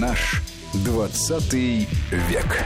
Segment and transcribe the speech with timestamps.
[0.00, 0.42] Наш
[0.84, 2.64] 20 век.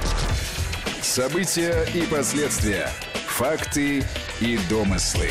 [1.00, 2.89] События и последствия.
[3.28, 4.03] Факты
[4.41, 5.28] и домыслы.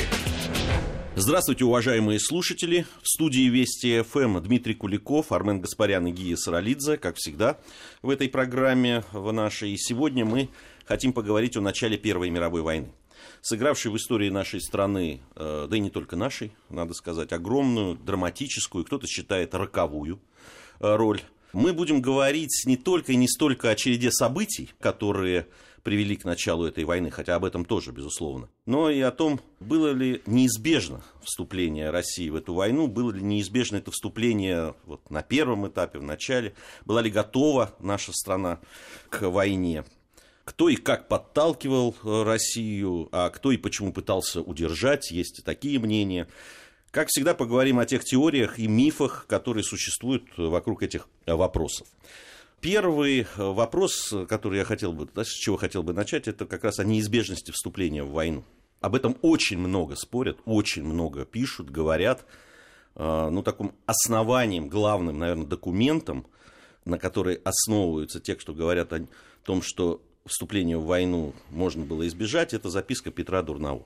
[1.15, 2.85] Здравствуйте, уважаемые слушатели.
[3.01, 7.59] В студии Вести ФМ Дмитрий Куликов, Армен Гаспарян и Гия Саралидзе, как всегда,
[8.01, 9.75] в этой программе в нашей.
[9.77, 10.49] Сегодня мы
[10.85, 12.93] хотим поговорить о начале Первой мировой войны
[13.41, 18.85] сыгравшей в истории нашей страны, э, да и не только нашей, надо сказать, огромную, драматическую,
[18.85, 20.19] кто-то считает роковую
[20.79, 21.21] э, роль.
[21.53, 25.47] Мы будем говорить не только и не столько о череде событий, которые
[25.83, 29.91] привели к началу этой войны, хотя об этом тоже, безусловно, но и о том, было
[29.91, 35.67] ли неизбежно вступление России в эту войну, было ли неизбежно это вступление вот на первом
[35.67, 36.53] этапе, в начале,
[36.85, 38.59] была ли готова наша страна
[39.09, 39.85] к войне
[40.49, 45.77] кто и как подталкивал э, Россию, а кто и почему пытался удержать, есть и такие
[45.77, 46.27] мнения.
[46.91, 51.87] Как всегда, поговорим о тех теориях и мифах, которые существуют вокруг этих вопросов.
[52.61, 56.83] Первый вопрос, который я хотел бы, с чего хотел бы начать, это как раз о
[56.83, 58.43] неизбежности вступления в войну.
[58.81, 62.25] Об этом очень много спорят, очень много пишут, говорят.
[62.95, 66.25] Э, ну, таким основанием, главным, наверное, документом,
[66.85, 69.05] на который основываются те, кто говорят о
[69.43, 73.85] том, что вступления в войну можно было избежать, это записка Петра Дурнова.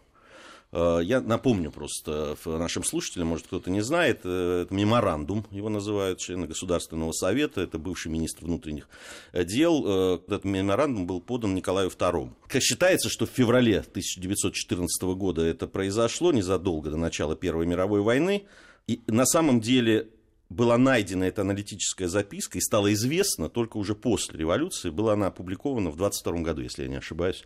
[0.74, 6.20] Э, я напомню просто нашим слушателям, может кто-то не знает, э, это меморандум, его называют
[6.20, 8.90] члены Государственного Совета, это бывший министр внутренних
[9.34, 9.84] дел.
[9.86, 12.32] Э, этот меморандум был подан Николаю II.
[12.60, 18.46] Считается, что в феврале 1914 года это произошло, незадолго до начала Первой мировой войны.
[18.88, 20.10] И на самом деле
[20.50, 24.90] была найдена эта аналитическая записка и стала известна только уже после революции.
[24.90, 27.44] Была она опубликована в 22 году, если я не ошибаюсь.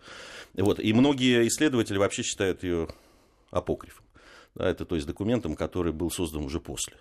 [0.55, 0.80] Вот.
[0.80, 2.89] И многие исследователи вообще считают ее
[3.58, 4.05] апокрифом.
[4.55, 6.97] Да, это то есть документом, который был создан уже после.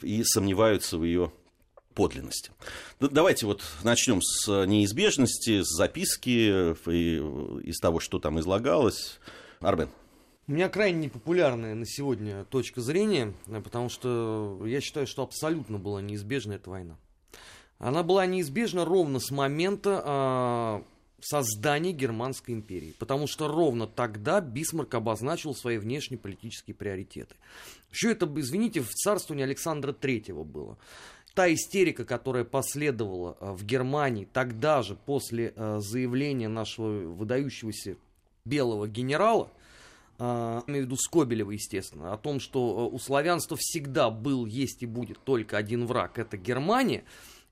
[0.00, 1.32] И сомневаются в ее
[1.94, 2.52] подлинности.
[3.00, 7.16] Давайте вот начнем с неизбежности, с записки и
[7.64, 9.20] из того, что там излагалось.
[9.60, 9.90] Арбен.
[10.46, 16.00] У меня крайне непопулярная на сегодня точка зрения, потому что я считаю, что абсолютно была
[16.00, 16.96] неизбежна эта война.
[17.78, 20.82] Она была неизбежна ровно с момента
[21.18, 27.34] э, создания Германской империи, потому что ровно тогда Бисмарк обозначил свои внешнеполитические приоритеты.
[27.90, 30.78] Еще это, извините, в царствовании Александра Третьего было
[31.34, 37.96] та истерика, которая последовала а, в Германии тогда же после а, заявления нашего выдающегося
[38.44, 39.50] белого генерала,
[40.18, 44.82] а, имею в виду Скобелева, естественно, о том, что э, у славянства всегда был, есть
[44.82, 47.04] и будет только один враг, это Германия,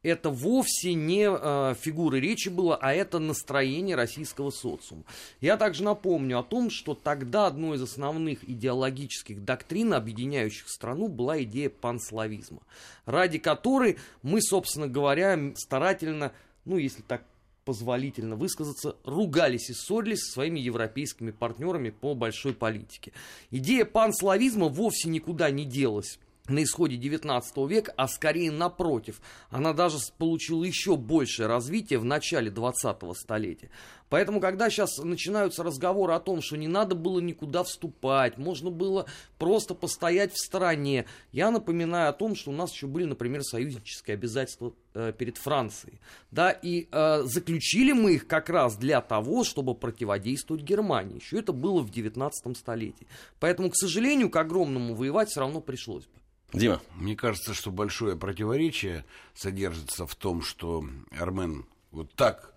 [0.06, 5.04] это вовсе не э, фигуры речи было, а это настроение российского социума.
[5.40, 11.42] Я также напомню о том, что тогда одной из основных идеологических доктрин, объединяющих страну, была
[11.42, 12.60] идея панславизма,
[13.04, 16.32] ради которой мы, собственно говоря, старательно,
[16.64, 17.24] ну, если так
[17.64, 23.12] позволительно высказаться, ругались и ссорились со своими европейскими партнерами по большой политике.
[23.50, 29.20] Идея панславизма вовсе никуда не делась на исходе 19 века, а скорее напротив.
[29.50, 33.70] Она даже получила еще большее развитие в начале 20-го столетия.
[34.08, 39.06] Поэтому, когда сейчас начинаются разговоры о том, что не надо было никуда вступать, можно было
[39.38, 44.14] просто постоять в стороне, я напоминаю о том, что у нас еще были, например, союзнические
[44.14, 45.98] обязательства э, перед Францией.
[46.30, 51.20] Да, и э, заключили мы их как раз для того, чтобы противодействовать Германии.
[51.20, 53.08] Еще это было в 19 столетии.
[53.40, 56.12] Поэтому, к сожалению, к огромному воевать все равно пришлось бы.
[56.52, 56.80] Дима.
[56.94, 62.54] Мне кажется, что большое противоречие содержится в том, что Армен вот так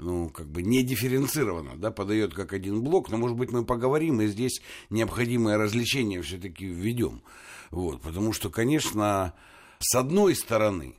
[0.00, 4.20] ну, как бы не дифференцированно, да, подает как один блок, но, может быть, мы поговорим,
[4.20, 7.22] и здесь необходимое развлечение все-таки введем.
[7.70, 9.34] Вот, потому что, конечно,
[9.78, 10.96] с одной стороны,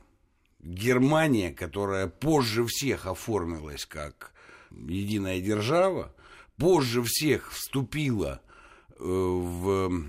[0.60, 4.32] Германия, которая позже всех оформилась как
[4.70, 6.14] единая держава,
[6.56, 8.40] позже всех вступила
[9.02, 10.04] в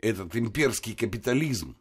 [0.00, 1.76] этот имперский капитализм,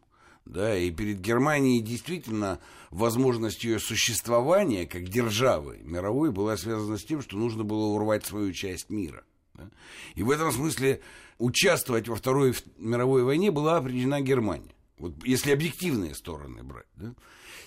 [0.46, 2.60] да, и перед Германией действительно
[2.90, 8.54] возможность ее существования как державы мировой была связана с тем, что нужно было урвать свою
[8.54, 9.24] часть мира.
[9.54, 9.70] Да?
[10.16, 11.02] И в этом смысле
[11.38, 14.74] участвовать во Второй мировой войне была определена Германия.
[14.98, 16.88] Вот если объективные стороны брать.
[16.96, 17.14] Да?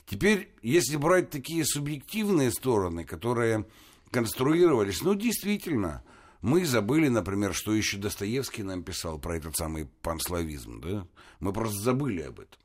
[0.07, 3.67] Теперь, если брать такие субъективные стороны, которые
[4.11, 6.03] конструировались, ну, действительно,
[6.43, 10.81] мы забыли, например, что еще Достоевский нам писал про этот самый панславизм.
[10.81, 11.07] Да?
[11.41, 12.59] Мы просто забыли об этом.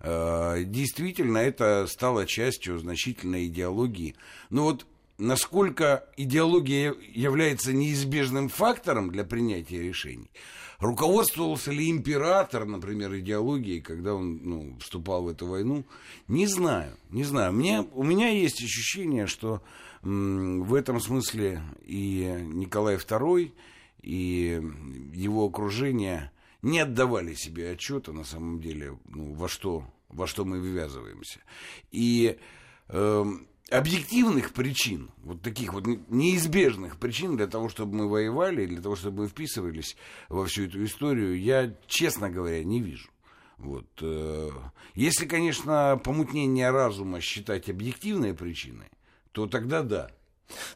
[0.00, 4.16] Э, действительно, это стало частью значительной идеологии.
[4.48, 4.86] Ну вот
[5.18, 10.30] насколько идеология является неизбежным фактором для принятия решений,
[10.78, 15.84] руководствовался ли император, например, идеологией, когда он ну, вступал в эту войну,
[16.26, 17.52] не знаю, не знаю.
[17.52, 19.62] Мне, у меня есть ощущение, что
[20.02, 23.52] в этом смысле и Николай II,
[24.02, 24.62] и
[25.12, 26.32] его окружение
[26.62, 31.40] не отдавали себе отчета на самом деле, ну, во что, во что мы ввязываемся.
[31.90, 32.38] И
[32.88, 33.24] э,
[33.70, 39.22] объективных причин, вот таких вот неизбежных причин для того, чтобы мы воевали, для того, чтобы
[39.22, 39.96] мы вписывались
[40.28, 43.10] во всю эту историю, я, честно говоря, не вижу.
[43.58, 43.86] Вот.
[44.00, 44.50] Э,
[44.94, 48.88] если, конечно, помутнение разума считать объективной причиной,
[49.32, 50.10] то тогда да.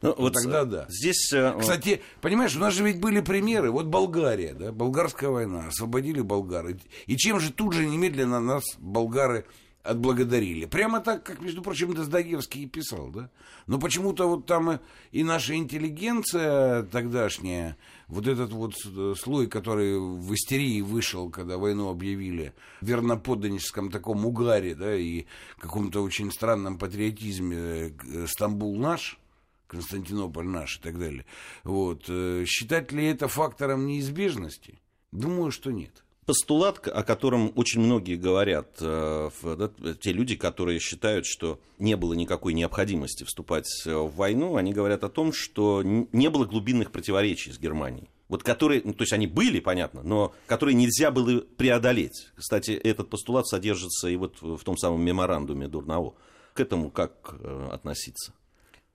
[0.03, 0.87] Ну, вот тогда да.
[0.89, 1.33] Здесь...
[1.33, 3.71] Э, Кстати, понимаешь, у нас же ведь были примеры.
[3.71, 6.79] Вот Болгария, да, болгарская война, освободили болгары.
[7.07, 9.47] И чем же тут же немедленно нас болгары
[9.85, 10.65] отблагодарили.
[10.65, 13.31] Прямо так, как, между прочим, Достоевский и писал, да?
[13.67, 14.81] Но почему-то вот там
[15.13, 17.77] и наша интеллигенция тогдашняя,
[18.09, 18.75] вот этот вот
[19.19, 25.27] слой, который в истерии вышел, когда войну объявили, в верноподданническом таком угаре, да, и
[25.59, 29.19] каком-то очень странном патриотизме э, «Стамбул наш»,
[29.67, 31.27] Константинополь наш и так далее.
[31.63, 32.05] Вот.
[32.09, 34.79] Э, считать ли это фактором неизбежности?
[35.13, 41.27] Думаю, что нет постулат, о котором очень многие говорят, э, да, те люди, которые считают,
[41.27, 46.31] что не было никакой необходимости вступать э, в войну, они говорят о том, что не
[46.31, 48.09] было глубинных противоречий с Германией.
[48.29, 52.31] Вот которые, ну, то есть они были, понятно, но которые нельзя было преодолеть.
[52.35, 56.15] Кстати, этот постулат содержится и вот в том самом меморандуме Дурново.
[56.55, 58.33] К этому как э, относиться?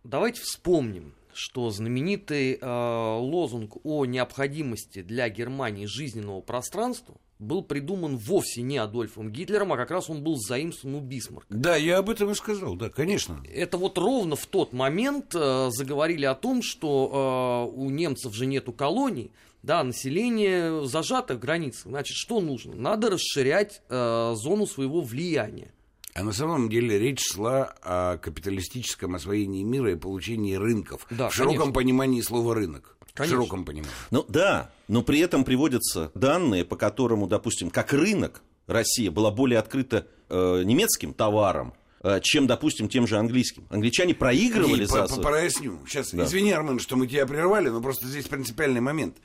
[0.03, 8.61] Давайте вспомним, что знаменитый э, лозунг о необходимости для Германии жизненного пространства был придуман вовсе
[8.61, 11.47] не Адольфом Гитлером, а как раз он был заимствован у Бисмарка.
[11.49, 13.41] Да, я об этом и сказал, да, конечно.
[13.49, 18.45] Это вот ровно в тот момент э, заговорили о том, что э, у немцев же
[18.45, 19.31] нету колоний,
[19.63, 21.85] да, население зажато в границах.
[21.85, 22.75] Значит, что нужно?
[22.75, 25.71] Надо расширять э, зону своего влияния.
[26.19, 31.07] А на самом деле речь шла о капиталистическом освоении мира и получении рынков.
[31.09, 31.73] Да, в широком конечно.
[31.73, 32.97] понимании слова рынок.
[33.13, 33.37] Конечно.
[33.37, 33.93] В широком понимании.
[34.11, 39.59] Ну да, но при этом приводятся данные, по которому, допустим, как рынок Россия была более
[39.59, 41.73] открыта э, немецким товаром,
[42.03, 43.65] э, чем, допустим, тем же английским.
[43.69, 45.07] Англичане проигрывали Не, за...
[45.07, 45.79] По, проясню.
[45.87, 46.25] Сейчас, да.
[46.25, 49.15] извини, Армен, что мы тебя прервали, но просто здесь принципиальный момент.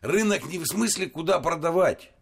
[0.00, 2.12] Рынок не в смысле, куда продавать.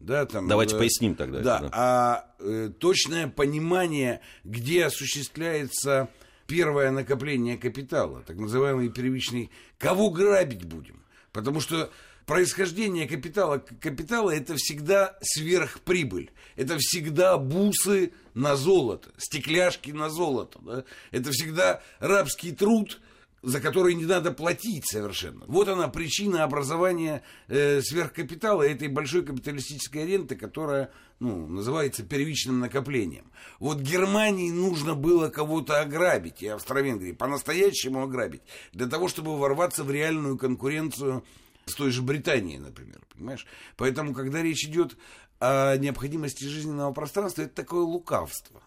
[0.00, 1.40] Да, там, Давайте э, поясним тогда.
[1.40, 1.70] Да, это, да.
[1.72, 6.08] а э, точное понимание, где осуществляется
[6.46, 11.02] первое накопление капитала, так называемый первичный, кого грабить будем.
[11.32, 11.90] Потому что
[12.26, 16.30] происхождение капитала капитала это всегда сверхприбыль.
[16.56, 20.58] Это всегда бусы на золото, стекляшки на золото.
[20.62, 20.84] Да?
[21.10, 23.00] Это всегда рабский труд,
[23.42, 25.44] за которые не надо платить совершенно.
[25.46, 30.90] Вот она причина образования э, сверхкапитала этой большой капиталистической ренты, которая
[31.20, 33.30] ну, называется первичным накоплением.
[33.58, 38.42] Вот Германии нужно было кого-то ограбить, и Австро-Венгрии по-настоящему ограбить,
[38.72, 41.24] для того, чтобы ворваться в реальную конкуренцию
[41.66, 43.46] с той же Британией, например, понимаешь?
[43.76, 44.96] Поэтому, когда речь идет
[45.40, 48.62] о необходимости жизненного пространства, это такое лукавство.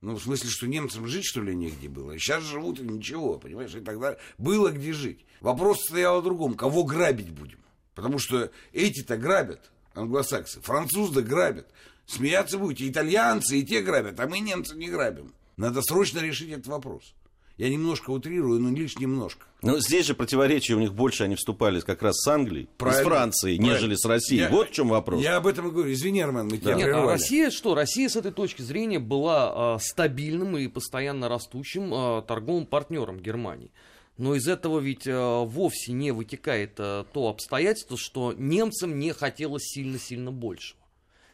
[0.00, 2.18] Ну, в смысле, что немцам жить, что ли, негде было.
[2.18, 5.26] Сейчас живут и ничего, понимаешь, и тогда было где жить.
[5.40, 6.54] Вопрос стоял о другом.
[6.54, 7.58] Кого грабить будем?
[7.94, 10.60] Потому что эти-то грабят, англосаксы.
[10.62, 11.68] Французы грабят.
[12.06, 12.88] Смеяться будете.
[12.88, 15.34] Итальянцы и те грабят, а мы немцы не грабим.
[15.56, 17.14] Надо срочно решить этот вопрос.
[17.60, 19.44] Я немножко утрирую, но лишь немножко.
[19.60, 23.02] Но здесь же противоречия у них больше, они вступали как раз с Англией, Правильно.
[23.02, 23.74] с Францией, Правильно.
[23.74, 24.40] нежели с Россией.
[24.40, 25.22] Я, вот в чем вопрос.
[25.22, 25.92] Я об этом и говорю.
[25.92, 26.76] Извини, Армен, мы тебя да.
[26.76, 27.74] Нет, а Россия что?
[27.74, 33.72] Россия с этой точки зрения была э, стабильным и постоянно растущим э, торговым партнером Германии.
[34.16, 39.64] Но из этого ведь э, вовсе не вытекает э, то обстоятельство, что немцам не хотелось
[39.64, 40.80] сильно-сильно большего.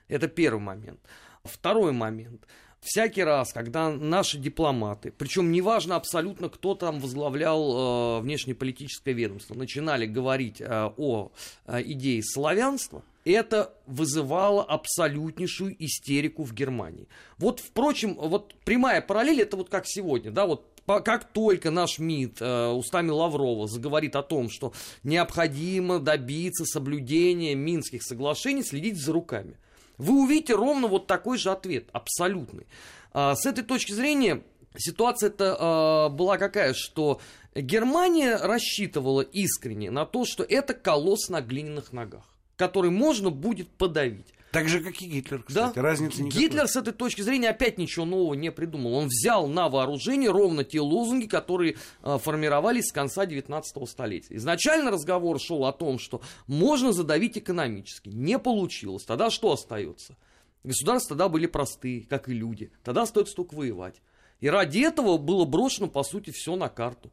[0.08, 0.98] Это первый момент.
[1.44, 2.48] Второй момент–
[2.80, 10.06] всякий раз, когда наши дипломаты, причем неважно абсолютно, кто там возглавлял э, внешнеполитическое ведомство, начинали
[10.06, 11.32] говорить э, о
[11.66, 17.08] э, идее славянства, это вызывало абсолютнейшую истерику в Германии.
[17.38, 22.40] Вот, впрочем, вот прямая параллель, это вот как сегодня, да, вот как только наш МИД
[22.40, 29.56] э, устами Лаврова заговорит о том, что необходимо добиться соблюдения Минских соглашений, следить за руками
[29.98, 32.66] вы увидите ровно вот такой же ответ, абсолютный.
[33.12, 34.42] А, с этой точки зрения
[34.76, 37.20] ситуация-то а, была какая, что
[37.54, 42.24] Германия рассчитывала искренне на то, что это колосс на глиняных ногах.
[42.56, 44.32] который можно будет подавить.
[44.56, 45.74] Так же, как и Гитлер, кстати.
[45.74, 45.82] Да?
[45.82, 46.40] Разницы никакой.
[46.40, 48.94] Гитлер с этой точки зрения опять ничего нового не придумал.
[48.94, 54.34] Он взял на вооружение ровно те лозунги, которые э, формировались с конца 19 столетия.
[54.36, 58.08] Изначально разговор шел о том, что можно задавить экономически.
[58.08, 59.04] Не получилось.
[59.04, 60.16] Тогда что остается?
[60.64, 62.72] Государства тогда были простые, как и люди.
[62.82, 64.00] Тогда остается только воевать.
[64.40, 67.12] И ради этого было брошено, по сути, все на карту.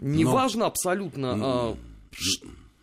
[0.00, 2.18] Неважно абсолютно, э,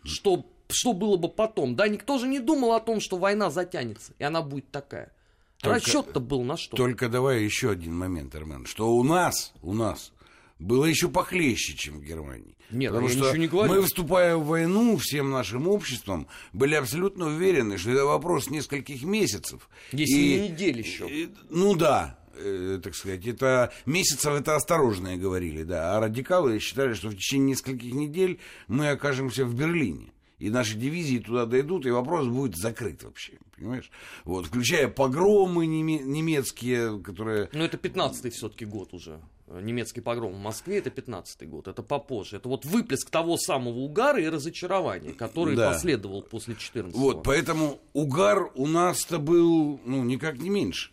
[0.02, 1.76] что что было бы потом.
[1.76, 5.12] Да, никто же не думал о том, что война затянется, и она будет такая.
[5.58, 6.76] Только- Расчет-то был на что?
[6.76, 10.12] Только давай еще один момент, Армен, что у нас, у нас
[10.58, 12.56] было еще похлеще, чем в Германии.
[12.70, 13.72] Нет, Потому что не говорю.
[13.72, 19.68] мы, вступая в войну, всем нашим обществом были абсолютно уверены, что это вопрос нескольких месяцев.
[19.92, 21.06] Если И- не недель еще.
[21.08, 25.96] и- ну да, э, так сказать, это месяцев это осторожные говорили, да.
[25.96, 30.10] А радикалы считали, что в течение нескольких недель мы окажемся в Берлине.
[30.42, 33.92] И наши дивизии туда дойдут, и вопрос будет закрыт вообще, понимаешь?
[34.24, 37.48] Вот, включая погромы неме- немецкие, которые...
[37.52, 39.20] Ну, это 15-й все-таки год уже.
[39.46, 41.68] Немецкий погром в Москве это 15-й год.
[41.68, 42.38] Это попозже.
[42.38, 45.70] Это вот выплеск того самого угара и разочарования, который Да.
[45.70, 50.90] последовал после 14 Вот, поэтому угар у нас-то был, ну, никак не меньше.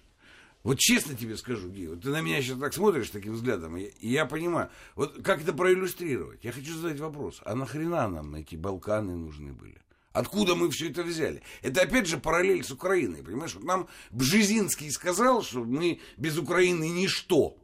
[0.63, 3.83] Вот честно тебе скажу, Ги, вот ты на меня сейчас так смотришь таким взглядом, и
[3.83, 6.43] и я понимаю, вот как это проиллюстрировать?
[6.43, 9.77] Я хочу задать вопрос, а нахрена нам эти Балканы нужны были?
[10.11, 11.43] Откуда мы все это взяли?
[11.61, 13.53] Это опять же параллель с Украиной, понимаешь?
[13.53, 17.57] Вот нам Бжезинский сказал, что мы без Украины ничто,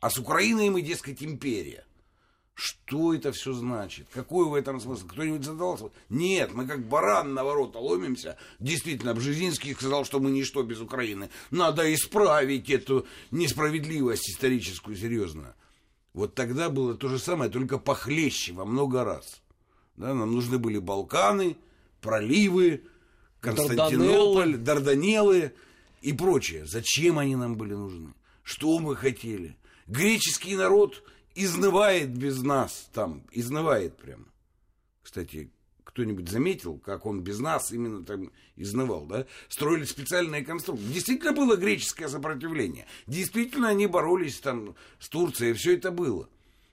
[0.00, 1.85] а с Украиной мы, дескать, империя.
[2.56, 4.06] Что это все значит?
[4.10, 5.06] Какой в этом смысл?
[5.06, 5.90] Кто-нибудь задался?
[6.08, 8.38] Нет, мы как баран на ворота ломимся.
[8.60, 11.28] Действительно, Бжезинский сказал, что мы ничто без Украины.
[11.50, 15.54] Надо исправить эту несправедливость историческую, серьезно.
[16.14, 19.42] Вот тогда было то же самое, только похлеще во много раз.
[19.98, 21.58] Да, нам нужны были Балканы,
[22.00, 22.84] проливы,
[23.40, 25.52] Константинополь, Дарданеллы
[26.00, 26.64] и прочее.
[26.64, 28.14] Зачем они нам были нужны?
[28.42, 29.58] Что мы хотели?
[29.86, 31.02] Греческий народ
[31.36, 34.24] изнывает без нас там, изнывает прямо.
[35.02, 35.50] Кстати,
[35.84, 39.26] кто-нибудь заметил, как он без нас именно там изнывал, да?
[39.48, 40.92] Строили специальные конструкции.
[40.92, 42.86] Действительно было греческое сопротивление.
[43.06, 46.28] Действительно они боролись там с Турцией, все это было.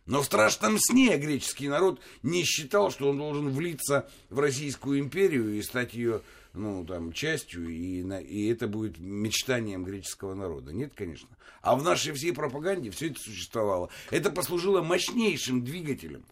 [0.06, 5.58] Но в страшном сне греческий народ не считал, что он должен влиться в Российскую империю
[5.58, 6.22] и стать ее
[6.54, 10.72] ну, там, частью, и, на- и это будет мечтанием греческого народа.
[10.72, 11.30] Нет, конечно.
[11.62, 13.90] А в нашей всей пропаганде все это существовало.
[14.12, 16.26] Это послужило мощнейшим двигателем.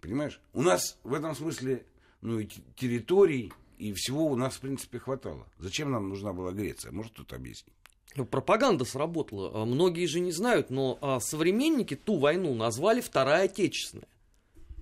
[0.00, 0.40] Понимаешь?
[0.52, 1.86] У нас в этом смысле
[2.20, 5.46] ну, и территорий и всего у нас, в принципе, хватало.
[5.58, 6.92] Зачем нам нужна была Греция?
[6.92, 7.74] Может, кто-то объяснить?
[8.14, 9.64] Ну, Пропаганда сработала.
[9.64, 14.06] Многие же не знают, но а, современники ту войну назвали Вторая Отечественная.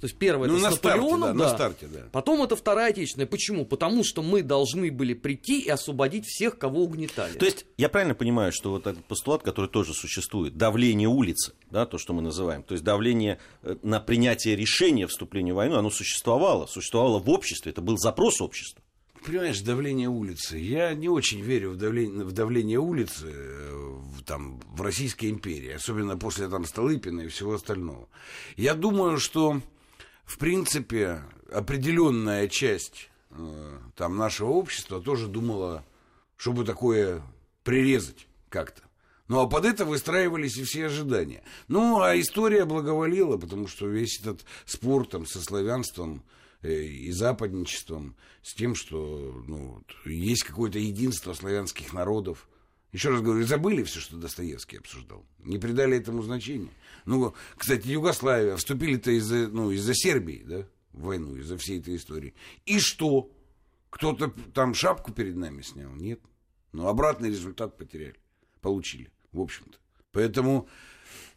[0.00, 1.50] То есть первая ну, это на с старте, Наполеоном, да, да.
[1.50, 2.00] на старте, да.
[2.10, 3.26] Потом это Вторая Отечественная.
[3.26, 3.66] Почему?
[3.66, 7.34] Потому что мы должны были прийти и освободить всех, кого угнетали.
[7.34, 11.84] То есть я правильно понимаю, что вот этот постулат, который тоже существует, давление улицы, да,
[11.84, 15.90] то, что мы называем, то есть давление э, на принятие решения вступления в войну, оно
[15.90, 18.82] существовало, существовало в обществе, это был запрос общества.
[19.24, 20.56] Понимаешь, давление улицы.
[20.56, 25.72] Я не очень верю в давление, в давление улицы э, в, там, в Российской империи,
[25.72, 28.08] особенно после там, Столыпина и всего остального.
[28.56, 29.60] Я думаю, что,
[30.30, 35.84] в принципе, определенная часть э, там, нашего общества тоже думала,
[36.36, 37.20] чтобы такое
[37.64, 38.82] прирезать как-то.
[39.26, 41.42] Ну, а под это выстраивались и все ожидания.
[41.66, 46.22] Ну, а история благоволила, потому что весь этот спор там, со славянством
[46.62, 52.48] э, и западничеством, с тем, что ну, есть какое-то единство славянских народов.
[52.92, 55.24] Еще раз говорю, забыли все, что Достоевский обсуждал.
[55.38, 56.70] Не придали этому значения.
[57.04, 62.34] Ну, кстати, Югославия вступили-то из-за ну, из Сербии, да, в войну, из-за всей этой истории.
[62.66, 63.30] И что?
[63.90, 65.92] Кто-то там шапку перед нами снял?
[65.94, 66.20] Нет.
[66.72, 68.16] Но обратный результат потеряли.
[68.60, 69.78] Получили, в общем-то.
[70.12, 70.68] Поэтому,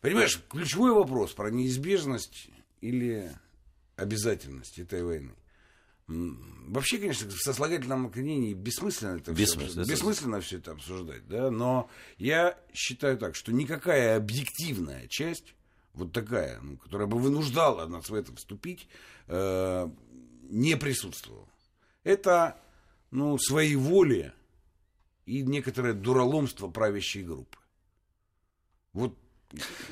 [0.01, 2.49] понимаешь, ключевой вопрос про неизбежность
[2.81, 3.31] или
[3.95, 5.33] обязательность этой войны.
[6.07, 11.89] Вообще, конечно, в сослагательном наклонении бессмысленно это Бессмысленно, все, бессмысленно все это обсуждать, да, но
[12.17, 15.55] я считаю так, что никакая объективная часть,
[15.93, 18.87] вот такая, ну, которая бы вынуждала нас в это вступить,
[19.27, 19.89] э,
[20.49, 21.47] не присутствовала.
[22.03, 22.59] Это,
[23.11, 24.33] ну, своеволие
[25.25, 27.57] и некоторое дураломство правящей группы.
[28.91, 29.17] Вот.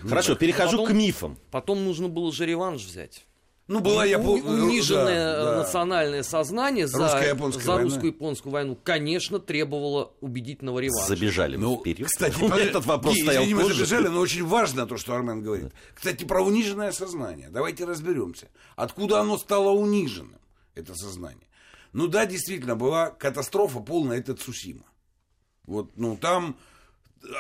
[0.02, 0.40] Хорошо, так.
[0.40, 1.40] перехожу Потом- к мифам.
[1.52, 3.26] Потом нужно было же реванш взять.
[3.68, 5.58] Ну, была я У- помню, униженное да, да.
[5.60, 11.08] национальное сознание за, за русско-японскую войну, конечно, требовало убедительного реванша.
[11.08, 12.08] Забежали Ну, вперед.
[12.08, 13.86] кстати, Вот этот вопрос Ги, стоял извини, мы позже.
[13.86, 15.72] забежали, но очень важно то, что Армен говорит.
[15.94, 17.50] Кстати, про униженное сознание.
[17.50, 18.48] Давайте разберемся.
[18.76, 20.40] Откуда оно стало униженным,
[20.76, 21.48] это сознание?
[21.94, 24.84] Ну да, действительно, была катастрофа полная, это Цусима.
[25.66, 26.58] Вот, ну, там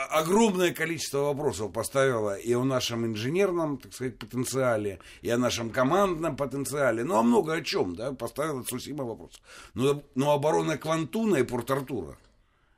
[0.09, 6.35] огромное количество вопросов поставило и о нашем инженерном, так сказать, потенциале, и о нашем командном
[6.35, 9.41] потенциале, ну, о много о чем, да, поставила Цусима вопрос.
[9.73, 12.17] Но, но оборона Квантуна и Порт-Артура,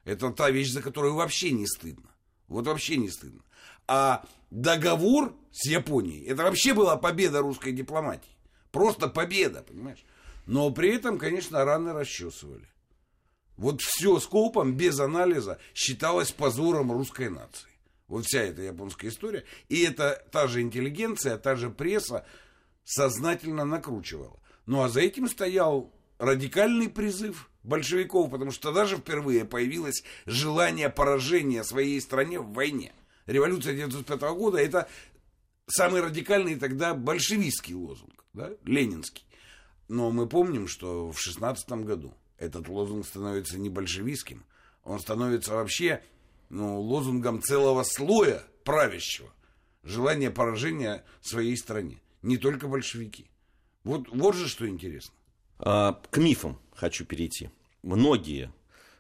[0.06, 2.10] это та вещь, за которую вообще не стыдно.
[2.48, 3.42] Вот вообще не стыдно.
[3.88, 8.38] А договор с Японией, это вообще была победа русской дипломатии.
[8.72, 10.04] Просто победа, понимаешь?
[10.46, 12.68] Но при этом, конечно, раны расчесывали.
[13.58, 17.70] Вот все скопом, без анализа, считалось позором русской нации.
[18.08, 19.44] Вот вся эта японская история.
[19.70, 22.26] И это та же интеллигенция, та же пресса
[22.84, 24.40] сознательно накручивала.
[24.66, 30.90] Ну а за этим стоял радикальный призыв большевиков, потому что тогда же впервые появилось желание
[30.90, 32.94] поражения своей стране в войне.
[33.26, 34.90] Революция 1905 года– это
[35.68, 39.26] самый радикальный тогда большевистский лозунг, да, ленинский.
[39.88, 44.44] Но мы помним, что в 16 году этот лозунг становится не большевистским,
[44.84, 46.04] он становится вообще
[46.50, 49.30] ну, лозунгом целого слоя правящего.
[49.84, 52.02] Желание поражения своей стране.
[52.22, 53.26] Не только большевики.
[53.84, 55.14] Вот, вот же что интересно.
[55.60, 57.50] А, к мифам хочу перейти.
[57.82, 58.52] Многие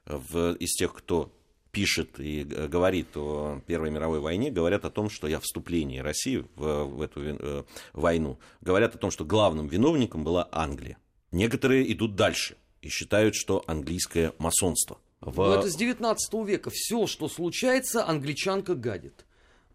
[0.05, 1.31] в, из тех, кто
[1.71, 6.83] пишет и говорит о Первой мировой войне, говорят о том, что я вступлении России в,
[6.83, 10.97] в эту э, войну, говорят о том, что главным виновником была Англия.
[11.31, 14.99] Некоторые идут дальше и считают, что английское масонство.
[15.21, 15.37] В...
[15.37, 16.69] Ну, это с 19 века.
[16.71, 19.25] Все, что случается, англичанка гадит.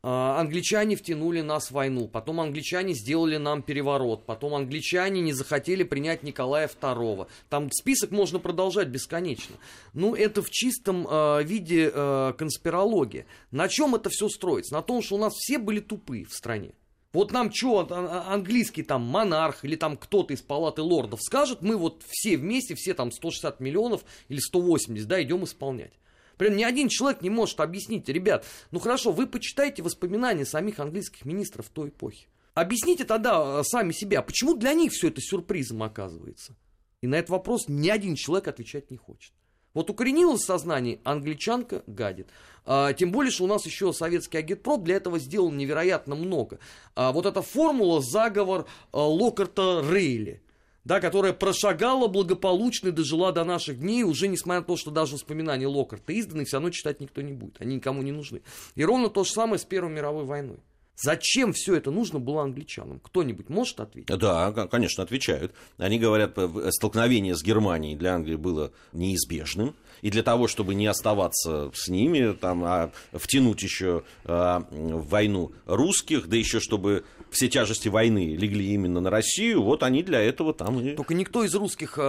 [0.00, 5.82] А, англичане втянули нас в войну, потом англичане сделали нам переворот, потом англичане не захотели
[5.82, 7.26] принять Николая II.
[7.48, 9.56] Там список можно продолжать бесконечно.
[9.94, 13.26] Ну, это в чистом э, виде э, конспирология.
[13.50, 14.74] На чем это все строится?
[14.74, 16.74] На том, что у нас все были тупые в стране.
[17.14, 21.62] Вот нам что, а, а, английский там монарх или там кто-то из палаты лордов скажет,
[21.62, 25.94] мы вот все вместе, все там 160 миллионов или 180, да, идем исполнять.
[26.36, 31.24] Прям ни один человек не может объяснить, ребят, ну хорошо, вы почитайте воспоминания самих английских
[31.24, 32.26] министров той эпохи.
[32.52, 36.56] Объясните тогда а, сами себя, почему для них все это сюрпризом оказывается?
[37.00, 39.32] И на этот вопрос ни один человек отвечать не хочет.
[39.78, 42.26] Вот укоренилось в сознании, англичанка гадит.
[42.66, 46.58] А, тем более, что у нас еще советский агитпроп для этого сделал невероятно много.
[46.96, 50.40] А, вот эта формула, заговор а, Локарта-Рейли
[50.82, 55.14] да, которая прошагала благополучно и дожила до наших дней, уже несмотря на то, что даже
[55.14, 58.42] воспоминания Локарта изданы, все равно читать никто не будет, они никому не нужны.
[58.74, 60.58] И ровно то же самое с Первой мировой войной.
[61.00, 62.98] Зачем все это нужно было англичанам?
[63.00, 64.18] Кто-нибудь может ответить?
[64.18, 65.52] Да, конечно, отвечают.
[65.76, 66.36] Они говорят,
[66.70, 69.76] столкновение с Германией для Англии было неизбежным.
[70.02, 75.52] И для того, чтобы не оставаться с ними, там, а втянуть еще а, в войну
[75.66, 80.54] русских, да еще чтобы все тяжести войны легли именно на Россию, вот они для этого
[80.54, 80.94] там и...
[80.94, 82.00] Только никто из русских э,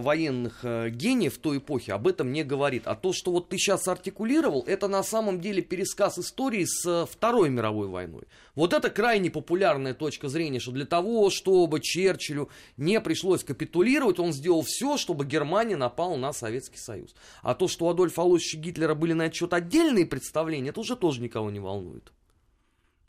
[0.00, 2.86] военных э, гениев той эпохи об этом не говорит.
[2.86, 7.06] А то, что вот ты сейчас артикулировал, это на самом деле пересказ истории с э,
[7.10, 8.22] Второй мировой войной.
[8.54, 14.32] Вот это крайне популярная точка зрения, что для того, чтобы Черчиллю не пришлось капитулировать, он
[14.32, 17.14] сделал все, чтобы Германия напала на Советский Союз.
[17.42, 21.20] А то, что у Адольфа Алосича Гитлера были на счет отдельные представления, это уже тоже
[21.20, 22.12] никого не волнует.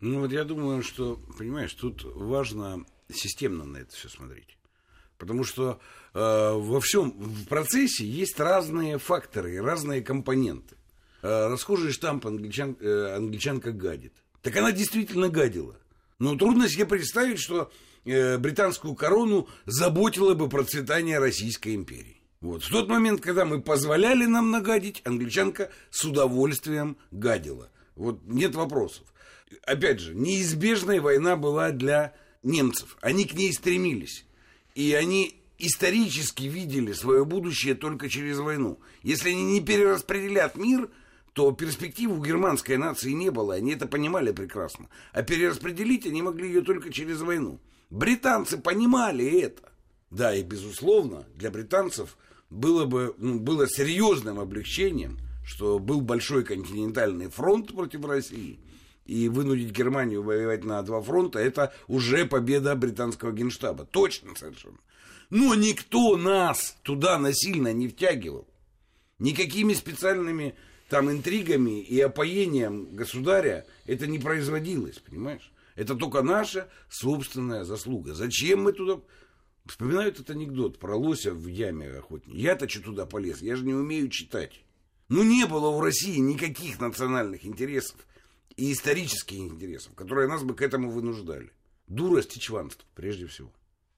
[0.03, 4.57] Ну вот я думаю, что, понимаешь, тут важно системно на это все смотреть.
[5.17, 5.79] Потому что
[6.13, 10.75] э, во всем в процессе есть разные факторы, разные компоненты.
[11.21, 14.11] Э, расхожий штамп англичан, э, англичанка гадит.
[14.41, 15.77] Так она действительно гадила.
[16.19, 17.71] Но трудно себе представить, что
[18.03, 22.19] э, британскую корону заботило бы процветание Российской империи.
[22.41, 22.61] Вот.
[22.61, 27.69] В тот момент, когда мы позволяли нам нагадить, англичанка с удовольствием гадила.
[27.95, 29.05] Вот нет вопросов
[29.65, 32.13] опять же, неизбежная война была для
[32.43, 32.97] немцев.
[33.01, 34.25] Они к ней стремились.
[34.75, 38.79] И они исторически видели свое будущее только через войну.
[39.01, 40.89] Если они не перераспределят мир,
[41.33, 43.55] то перспектив у германской нации не было.
[43.55, 44.89] Они это понимали прекрасно.
[45.13, 47.59] А перераспределить они могли ее только через войну.
[47.89, 49.71] Британцы понимали это.
[50.09, 52.17] Да, и безусловно, для британцев
[52.49, 58.59] было бы ну, было серьезным облегчением, что был большой континентальный фронт против России–
[59.05, 63.85] и вынудить Германию воевать на два фронта, это уже победа британского генштаба.
[63.85, 64.77] Точно совершенно.
[65.29, 68.47] Но никто нас туда насильно не втягивал.
[69.19, 70.55] Никакими специальными
[70.89, 75.51] там интригами и опоением государя это не производилось, понимаешь?
[75.75, 78.13] Это только наша собственная заслуга.
[78.13, 79.01] Зачем мы туда...
[79.65, 82.37] Вспоминают этот анекдот про лося в яме охотника.
[82.37, 83.41] Я-то что туда полез?
[83.41, 84.61] Я же не умею читать.
[85.07, 87.95] Ну, не было в России никаких национальных интересов
[88.55, 91.51] и исторических интересов, которые нас бы к этому вынуждали.
[91.87, 93.51] Дурость и чванство, прежде всего.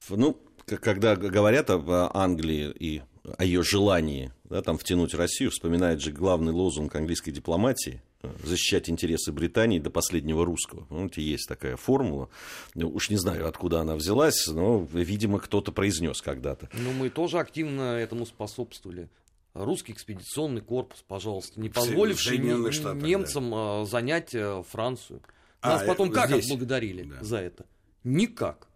[0.10, 3.02] Ну, когда говорят об Англии и
[3.38, 8.02] о ее желании да, там, втянуть Россию, вспоминает же главный лозунг английской дипломатии
[8.44, 10.86] защищать интересы Британии до последнего русского.
[10.86, 12.30] Помните, есть такая формула.
[12.74, 16.70] Ну, уж не знаю, откуда она взялась, но, видимо, кто-то произнес когда-то.
[16.74, 19.10] Ну, мы тоже активно этому способствовали.
[19.56, 22.38] Русский экспедиционный корпус, пожалуйста, не позволивший
[22.74, 23.86] Штатах, немцам да.
[23.86, 25.22] занять э, Францию.
[25.64, 26.44] Нас а, потом как здесь?
[26.44, 27.24] отблагодарили да.
[27.24, 27.66] за это?
[28.04, 28.68] Никак.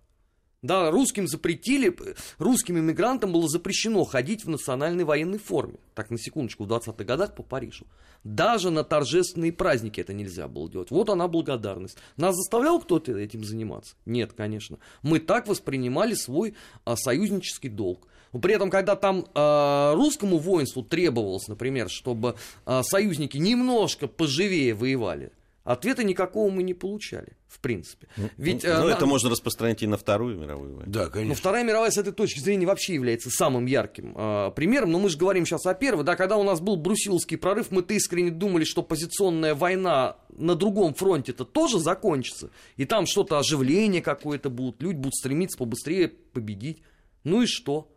[0.61, 1.95] Да, русским запретили,
[2.37, 5.75] русским иммигрантам было запрещено ходить в национальной военной форме.
[5.95, 7.85] Так, на секундочку, в 20-х годах по Парижу.
[8.25, 10.91] Даже на торжественные праздники это нельзя было делать.
[10.91, 11.97] Вот она благодарность.
[12.17, 13.95] Нас заставлял кто-то этим заниматься?
[14.05, 14.79] Нет, конечно.
[15.01, 18.07] Мы так воспринимали свой а, союзнический долг.
[18.33, 22.35] Но при этом, когда там э, русскому воинству требовалось, например, чтобы
[22.67, 25.31] э, союзники немножко поживее воевали,
[25.69, 28.07] Ответа никакого мы не получали, в принципе.
[28.15, 30.91] Ну, Ведь, ну, э, это можно распространить и на Вторую мировую войну.
[30.91, 31.29] Да, конечно.
[31.29, 34.91] Но Вторая мировая с этой точки зрения вообще является самым ярким э, примером.
[34.91, 36.03] Но мы же говорим сейчас о Первой.
[36.03, 40.93] Да, когда у нас был Брусиловский прорыв, мы-то искренне думали, что позиционная война на другом
[40.93, 42.51] фронте-то тоже закончится.
[42.77, 44.81] И там что-то оживление какое-то будет.
[44.81, 46.83] Люди будут стремиться побыстрее победить.
[47.23, 47.91] Ну и что?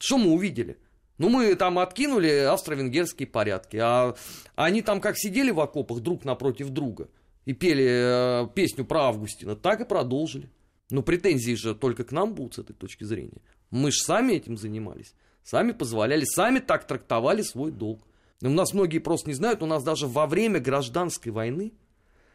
[0.00, 0.78] Что мы увидели?
[1.18, 4.16] Ну, мы там откинули австро-венгерские порядки, а
[4.56, 7.08] они там как сидели в окопах друг напротив друга
[7.44, 10.50] и пели э, песню про Августина, так и продолжили.
[10.90, 13.40] Но претензии же только к нам будут с этой точки зрения.
[13.70, 18.06] Мы же сами этим занимались, сами позволяли, сами так трактовали свой долг.
[18.42, 21.72] У нас многие просто не знают, у нас даже во время гражданской войны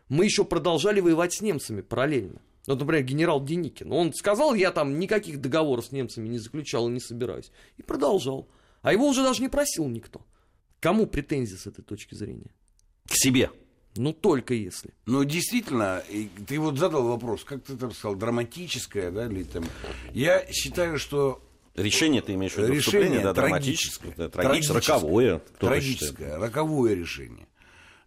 [0.09, 2.41] мы еще продолжали воевать с немцами параллельно.
[2.65, 3.91] Вот, например, генерал Деникин.
[3.91, 7.51] Он сказал, я там никаких договоров с немцами не заключал и не собираюсь.
[7.77, 8.49] И продолжал.
[8.81, 10.25] А его уже даже не просил никто.
[10.79, 12.51] Кому претензии с этой точки зрения?
[13.05, 13.51] К себе.
[13.97, 14.91] Ну, только если.
[15.05, 16.03] Ну, действительно,
[16.47, 19.65] ты вот задал вопрос, как ты там сказал, драматическое, да, или там...
[20.13, 21.41] Я считаю, что
[21.77, 25.41] Решение ты имеешь в виду решение да, драматическое, да, трагическое, роковое.
[25.59, 27.47] Трагическое, роковое решение.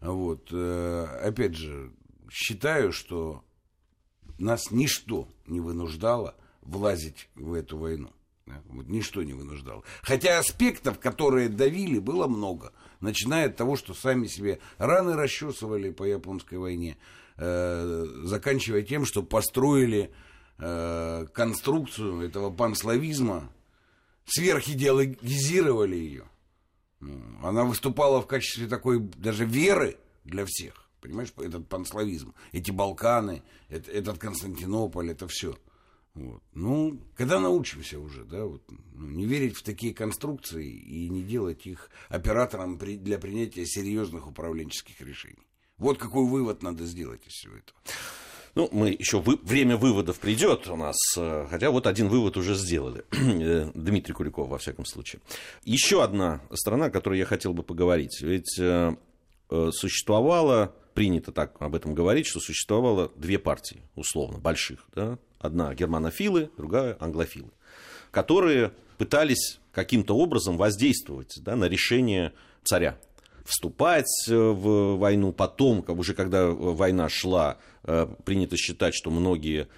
[0.01, 1.93] Вот, э, опять же,
[2.33, 3.45] считаю, что
[4.41, 8.11] нас ничто не вынуждало влазить в эту войну.
[8.71, 9.85] Вот, ничто не вынуждало.
[10.03, 12.73] Хотя аспектов, которые давили, было много.
[13.01, 16.99] Начиная от того, что сами себе раны расчесывали по японской войне,
[17.37, 20.13] э, заканчивая тем, что построили
[20.59, 23.51] э, конструкцию этого панславизма,
[24.27, 26.25] сверхидеологизировали ее.
[27.01, 30.91] Ну, она выступала в качестве такой даже веры для всех.
[31.01, 35.57] Понимаешь, этот панславизм, эти Балканы, этот Константинополь, это все.
[36.15, 36.43] Вот.
[36.55, 41.67] Ну, когда научимся уже, да, вот, ну, не верить в такие конструкции и не делать
[41.67, 45.47] их оператором при, для принятия серьезных управленческих решений.
[45.79, 47.79] Вот какой вывод надо сделать из всего этого.
[48.57, 52.55] Ну, мы еще вы, время выводов придет у нас, э, хотя вот один вывод уже
[52.55, 53.05] сделали.
[53.13, 55.23] Э, Дмитрий Куликов, во всяком случае.
[55.65, 58.21] Еще одна страна, о которой я хотел бы поговорить.
[58.21, 58.97] Ведь э,
[59.51, 65.75] э существовало, принято так об этом говорить, что существовало две партии, условно, больших, да, Одна
[65.75, 67.51] германофилы, другая англофилы,
[68.11, 72.99] которые пытались каким-то образом воздействовать да, на решение царя
[73.45, 75.33] вступать э, в войну.
[75.33, 79.69] Потом, уже когда война шла, э, принято считать, что многие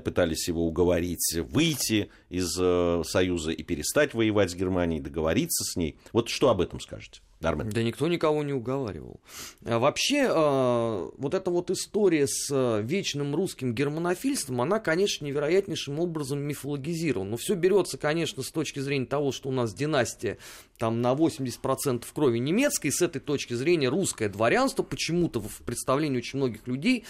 [0.00, 5.96] пытались его уговорить выйти из э, Союза и перестать воевать с Германией, договориться с ней.
[6.12, 7.22] Вот что об этом скажете?
[7.42, 7.68] Дармен.
[7.68, 9.20] Да никто никого не уговаривал.
[9.64, 15.98] А вообще, э, вот эта вот история с э, вечным русским германофильством, она, конечно, невероятнейшим
[16.00, 17.32] образом мифологизирована.
[17.32, 20.38] Но все берется, конечно, с точки зрения того, что у нас династия
[20.78, 26.38] там на 80% крови немецкой, с этой точки зрения русское дворянство почему-то в представлении очень
[26.38, 27.04] многих людей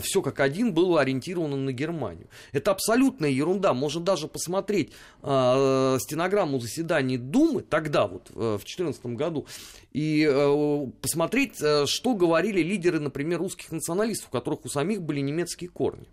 [0.00, 2.26] все как один было ориентировано на Германию.
[2.52, 3.74] Это абсолютная ерунда.
[3.74, 9.46] Можно даже посмотреть стенограмму заседаний Думы тогда, вот э, в 2014 году,
[9.92, 15.20] и э, посмотреть, э, что говорили лидеры, например, русских националистов, у которых у самих были
[15.20, 16.06] немецкие корни.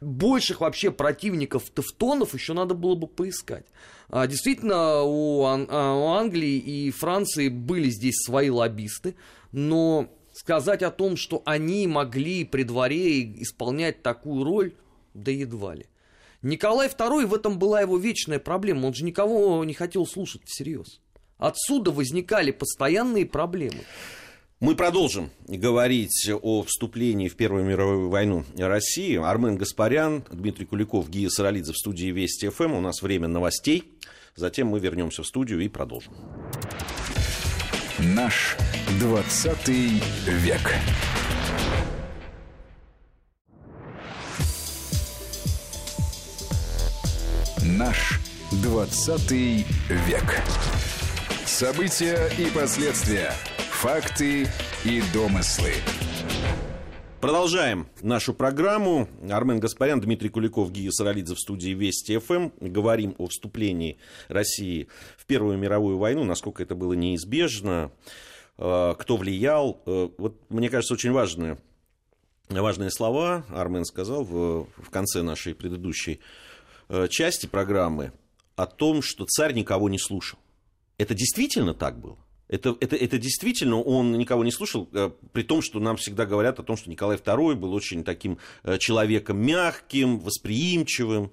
[0.00, 3.66] Больших вообще противников тевтонов еще надо было бы поискать.
[4.08, 9.14] А, действительно, у, Ан- а, у Англии и Франции были здесь свои лоббисты,
[9.52, 14.74] но сказать о том, что они могли при дворе исполнять такую роль,
[15.14, 15.86] да едва ли.
[16.42, 21.00] Николай II, в этом была его вечная проблема, он же никого не хотел слушать всерьез.
[21.42, 23.80] Отсюда возникали постоянные проблемы.
[24.60, 29.16] Мы продолжим говорить о вступлении в Первую мировую войну России.
[29.16, 32.74] Армен Гаспарян, Дмитрий Куликов, Гия Саралидзе в студии Вести ФМ.
[32.74, 33.92] У нас время новостей.
[34.36, 36.12] Затем мы вернемся в студию и продолжим.
[37.98, 38.56] Наш
[39.00, 39.68] 20
[40.28, 40.74] век.
[47.64, 48.20] Наш
[48.52, 50.42] 20 век.
[51.52, 53.30] События и последствия.
[53.72, 54.48] Факты
[54.86, 55.74] и домыслы.
[57.20, 59.06] Продолжаем нашу программу.
[59.30, 62.52] Армен Гаспарян, Дмитрий Куликов, Гия Саралидзе в студии Вести ФМ.
[62.58, 64.88] Говорим о вступлении России
[65.18, 67.92] в Первую мировую войну, насколько это было неизбежно,
[68.56, 69.82] э, кто влиял.
[69.84, 71.58] Э, вот, мне кажется, очень важные,
[72.48, 76.20] важные слова Армен сказал в, в конце нашей предыдущей
[76.88, 78.12] э, части программы
[78.56, 80.38] о том, что царь никого не слушал.
[81.02, 82.16] Это действительно так было?
[82.46, 86.60] Это, это, это действительно он никого не слушал, э, при том, что нам всегда говорят
[86.60, 91.32] о том, что Николай II был очень таким э, человеком мягким, восприимчивым.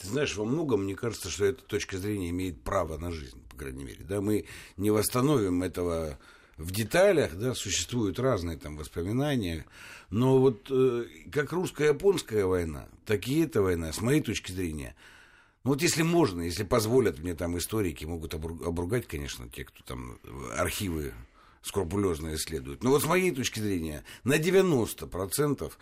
[0.00, 3.56] Ты знаешь, во многом мне кажется, что эта точка зрения имеет право на жизнь, по
[3.56, 4.02] крайней мере.
[4.08, 4.22] Да?
[4.22, 4.46] Мы
[4.78, 6.18] не восстановим этого
[6.56, 9.66] в деталях, да, существуют разные там воспоминания,
[10.08, 14.94] но вот э, как русско-японская война, так и эта война, с моей точки зрения,
[15.64, 20.18] ну вот если можно, если позволят мне там историки, могут обругать, конечно, те, кто там
[20.56, 21.12] архивы
[21.62, 22.82] скрупулезно исследуют.
[22.82, 25.72] Но вот с моей точки зрения, на 90%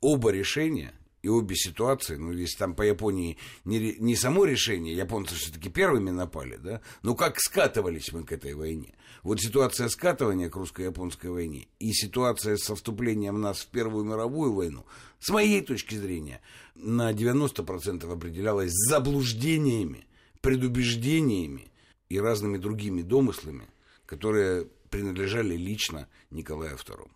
[0.00, 5.34] оба решения и обе ситуации, ну, если там по Японии не, не само решение, японцы
[5.34, 8.94] все-таки первыми напали, да, но как скатывались мы к этой войне.
[9.26, 14.86] Вот ситуация скатывания к русско-японской войне и ситуация со вступлением нас в Первую мировую войну,
[15.18, 16.40] с моей точки зрения,
[16.76, 20.06] на 90% определялась заблуждениями,
[20.42, 21.72] предубеждениями
[22.08, 23.66] и разными другими домыслами,
[24.06, 27.10] которые принадлежали лично Николаю II.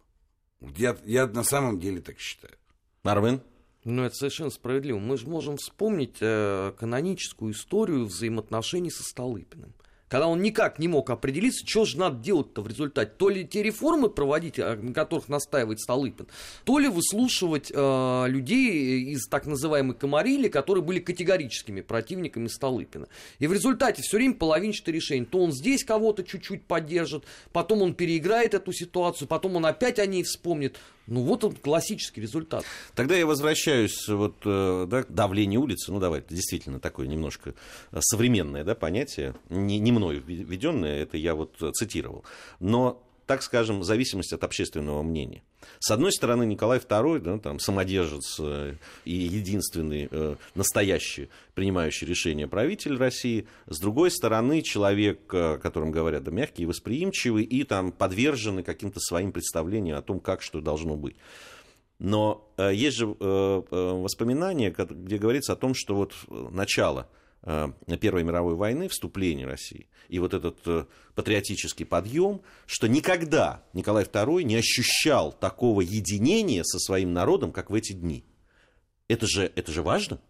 [0.79, 2.55] Я, я на самом деле так считаю.
[3.05, 3.41] Арвин?
[3.85, 4.99] Ну, это совершенно справедливо.
[4.99, 9.75] Мы же можем вспомнить э, каноническую историю взаимоотношений со Столыпиным
[10.11, 13.13] когда он никак не мог определиться, что же надо делать-то в результате.
[13.17, 16.27] То ли те реформы проводить, на которых настаивает Столыпин,
[16.65, 23.07] то ли выслушивать э, людей из так называемой комарили, которые были категорическими противниками Столыпина.
[23.39, 25.27] И в результате все время половинчатое решение.
[25.27, 30.07] То он здесь кого-то чуть-чуть поддержит, потом он переиграет эту ситуацию, потом он опять о
[30.07, 30.77] ней вспомнит.
[31.11, 32.65] Ну вот он классический результат.
[32.95, 35.93] Тогда я возвращаюсь вот, э, да, к давлению улицы.
[35.93, 37.55] Ну давай, действительно такое немножко
[37.91, 42.25] э, современное да, понятие, не, не мной введенное, это я вот цитировал.
[42.61, 45.45] Но так скажем, зависимость от общественного мнения.
[45.79, 52.49] С одной стороны, Николай II, да, там, самодержец э, и единственный э, настоящий принимающий решения
[52.49, 53.47] правитель России.
[53.69, 58.65] С другой стороны, человек, э, о котором говорят, да, мягкий и восприимчивый, и там подвержены
[58.65, 61.15] каким-то своим представлениям о том, как что должно быть.
[62.01, 67.20] Но э, есть же э, э, воспоминания, где говорится о том, что вот начало– Э,
[67.43, 74.43] Первой мировой войны, вступление России, и вот этот э, патриотический подъем, что никогда Николай II
[74.43, 78.25] не ощущал такого единения со своим народом, как в эти дни.
[79.09, 80.21] Это же, это же важно.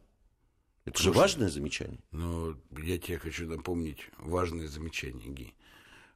[0.85, 2.01] Это Слушай, же важное замечание.
[2.13, 5.55] Но я тебе хочу напомнить важное замечание, Ги.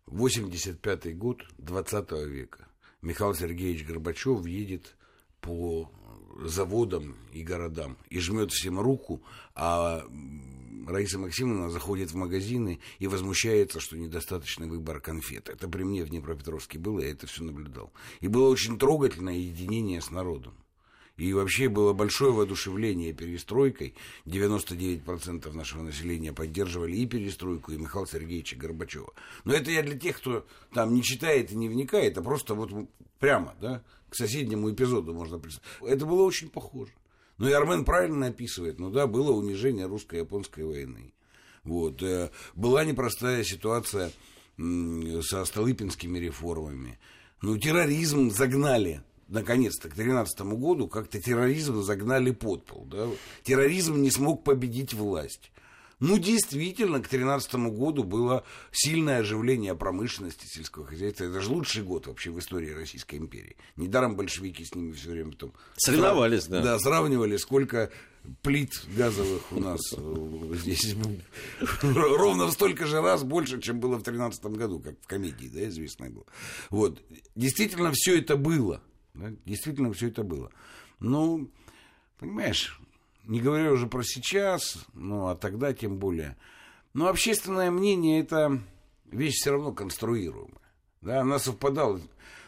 [0.07, 2.69] 85-й год 20 века.
[3.03, 4.97] Михаил Сергеевич Горбачев едет
[5.41, 5.91] по
[6.43, 9.23] заводам и городам и жмет всем руку,
[9.55, 10.05] а
[10.87, 15.49] Раиса Максимовна заходит в магазины и возмущается, что недостаточный выбор конфет.
[15.49, 17.93] Это при мне в Днепропетровске было, я это все наблюдал.
[18.21, 20.55] И было очень трогательное единение с народом.
[21.17, 23.95] И вообще было большое воодушевление перестройкой.
[24.27, 29.13] 99% нашего населения поддерживали и перестройку, и Михаила Сергеевича Горбачева.
[29.45, 32.73] Но это я для тех, кто там не читает и не вникает, а просто вот
[33.21, 35.69] прямо, да, к соседнему эпизоду можно представить.
[35.83, 36.93] Это было очень похоже.
[37.39, 41.13] Ну и Армен правильно описывает, ну да, было унижение русско-японской войны.
[41.65, 42.03] Вот.
[42.03, 44.13] Э, была непростая ситуация
[44.57, 46.99] со Столыпинскими реформами.
[47.43, 52.87] Ну, терроризм загнали наконец-то, к 2013 году как-то терроризм загнали под пол.
[52.87, 53.09] Да?
[53.43, 55.51] Терроризм не смог победить власть.
[56.01, 61.25] Ну, действительно, к 2013 году было сильное оживление промышленности, сельского хозяйства.
[61.25, 63.57] Это же лучший год вообще в истории Российской империи.
[63.77, 65.53] Недаром большевики с ними все время потом...
[65.77, 66.63] Соревновались, да.
[66.63, 67.91] Да, сравнивали, сколько
[68.43, 70.97] плит газовых у нас э, здесь
[71.83, 75.69] ровно в столько же раз больше, чем было в 2013 году, как в комедии, да,
[75.69, 76.25] известно было.
[76.71, 77.03] Вот.
[77.35, 78.83] Действительно, все это было.
[79.15, 79.33] Да?
[79.45, 80.51] Действительно, все это было.
[81.01, 81.51] Ну,
[82.19, 82.81] понимаешь,
[83.27, 86.37] не говоря уже про сейчас, ну, а тогда тем более.
[86.93, 88.61] Но общественное мнение– это
[89.11, 90.61] вещь все равно конструируемая.
[91.01, 92.01] Да, она совпадала.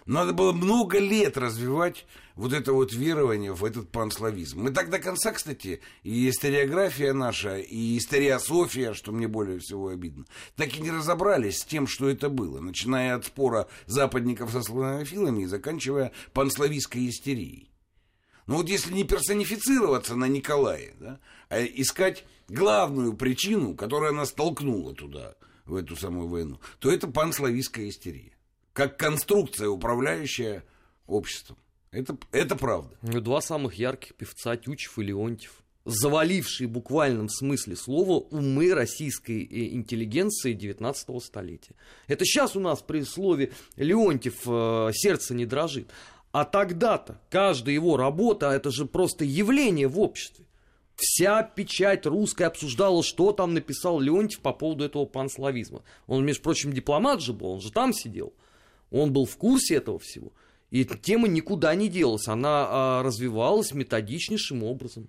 [0.06, 4.62] Надо было много лет развивать вот это вот верование в этот панславизм.
[4.62, 10.24] Мы так до конца, кстати, и историография наша, и историософия, что мне более всего обидно,
[10.54, 15.42] так и не разобрались с тем, что это было, начиная от спора западников со славянофилами
[15.42, 17.68] и заканчивая панславистской истерией.
[18.46, 24.94] Ну вот если не персонифицироваться на Николае, да, а искать главную причину, которая нас толкнула
[24.94, 25.34] туда,
[25.66, 28.32] в эту самую войну, то это панславистская истерия.
[28.72, 30.64] Как конструкция, управляющая
[31.06, 31.58] обществом.
[31.90, 32.96] Это, это правда.
[33.02, 40.52] Два самых ярких певца, Тючев и Леонтьев завалившие буквальном смысле слова умы российской э, интеллигенции
[40.52, 41.74] 19 столетия.
[42.08, 45.88] Это сейчас у нас при слове Леонтьев э, сердце не дрожит.
[46.36, 50.44] А тогда-то каждая его работа, это же просто явление в обществе.
[50.94, 55.80] Вся печать русская обсуждала, что там написал Леонтьев по поводу этого панславизма.
[56.06, 58.34] Он, между прочим, дипломат же был, он же там сидел.
[58.90, 60.30] Он был в курсе этого всего.
[60.70, 65.08] И эта тема никуда не делась, она а, развивалась методичнейшим образом.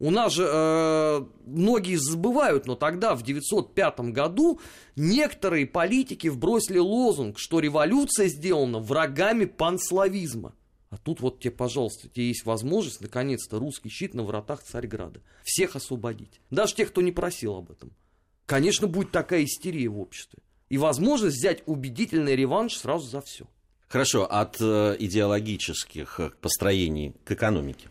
[0.00, 4.58] У нас же э, многие забывают, но тогда, в 905 году,
[4.96, 10.54] некоторые политики вбросили лозунг, что революция сделана врагами панславизма.
[10.88, 15.20] А тут вот тебе, пожалуйста, тебе есть возможность, наконец-то, русский щит на вратах Царьграда.
[15.44, 16.40] Всех освободить.
[16.50, 17.92] Даже тех, кто не просил об этом.
[18.46, 20.38] Конечно, будет такая истерия в обществе.
[20.70, 23.46] И возможность взять убедительный реванш сразу за все.
[23.86, 27.88] Хорошо, от э, идеологических э, построений к экономике.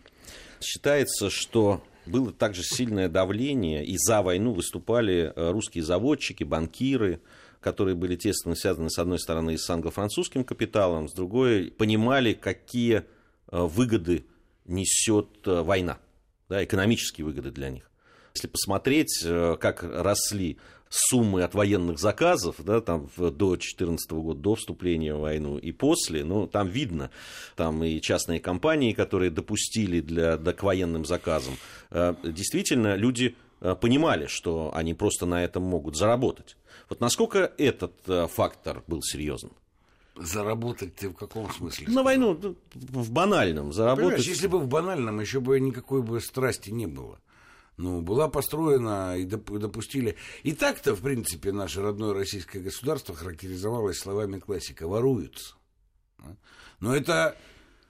[0.59, 7.21] Считается, что было также сильное давление, и за войну выступали э, русские заводчики, банкиры,
[7.61, 13.01] которые были тесно связаны, с одной стороны, с англо-французским капиталом, с другой, понимали, какие э,
[13.51, 14.25] выгоды
[14.65, 15.99] несет э, война,
[16.47, 17.89] да, экономические выгоды для них.
[18.35, 19.25] Если посмотреть,
[19.59, 20.59] как росли
[20.89, 26.23] суммы от военных заказов, да, там до 2014 года, до вступления в войну и после,
[26.23, 27.11] ну, там видно,
[27.55, 31.55] там и частные компании, которые допустили для, да, к военным заказам,
[31.91, 36.57] э, действительно, люди э, понимали, что они просто на этом могут заработать.
[36.89, 39.53] Вот насколько этот э, фактор был серьезным?
[40.15, 41.87] Заработать ты в каком смысле?
[41.87, 44.05] На войну, ну, в банальном, заработать.
[44.05, 47.19] Понимаешь, если бы в банальном, еще бы никакой бы страсти не было
[47.79, 50.17] ну, была построена и допустили.
[50.43, 55.55] И так-то, в принципе, наше родное российское государство характеризовалось словами классика «воруются».
[56.81, 57.37] Но это,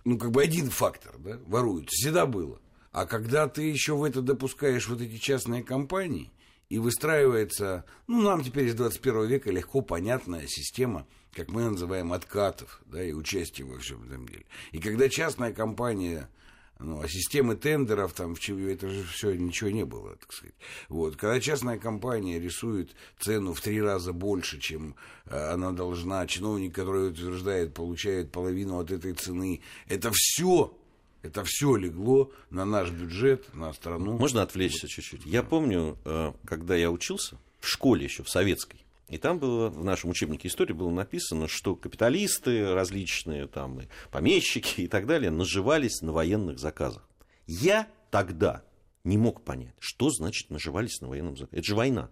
[0.06, 2.62] ну, как бы один фактор, да, воруют, всегда было.
[2.92, 6.32] А когда ты еще в это допускаешь вот эти частные компании,
[6.70, 12.80] и выстраивается, ну, нам теперь из 21 века легко понятная система, как мы называем, откатов,
[12.86, 14.46] да, и участия во всем этом деле.
[14.72, 16.30] И когда частная компания
[16.80, 20.56] ну, а системы тендеров там, в ЧВ, это же все ничего не было, так сказать.
[20.88, 21.18] Вот.
[21.18, 27.10] Когда частная компания рисует цену в три раза больше, чем э, она должна, чиновник, который
[27.10, 30.74] утверждает, получает половину от этой цены, это все
[31.22, 34.18] это все легло на наш бюджет, на страну.
[34.18, 35.26] Можно отвлечься чуть-чуть?
[35.26, 39.84] Я помню, э, когда я учился в школе еще, в советской, и там было, в
[39.84, 46.02] нашем учебнике истории было написано, что капиталисты различные, там, и помещики и так далее, наживались
[46.02, 47.10] на военных заказах.
[47.48, 48.64] Я тогда
[49.04, 51.58] не мог понять, что значит наживались на военном заказе.
[51.58, 52.10] Это же война.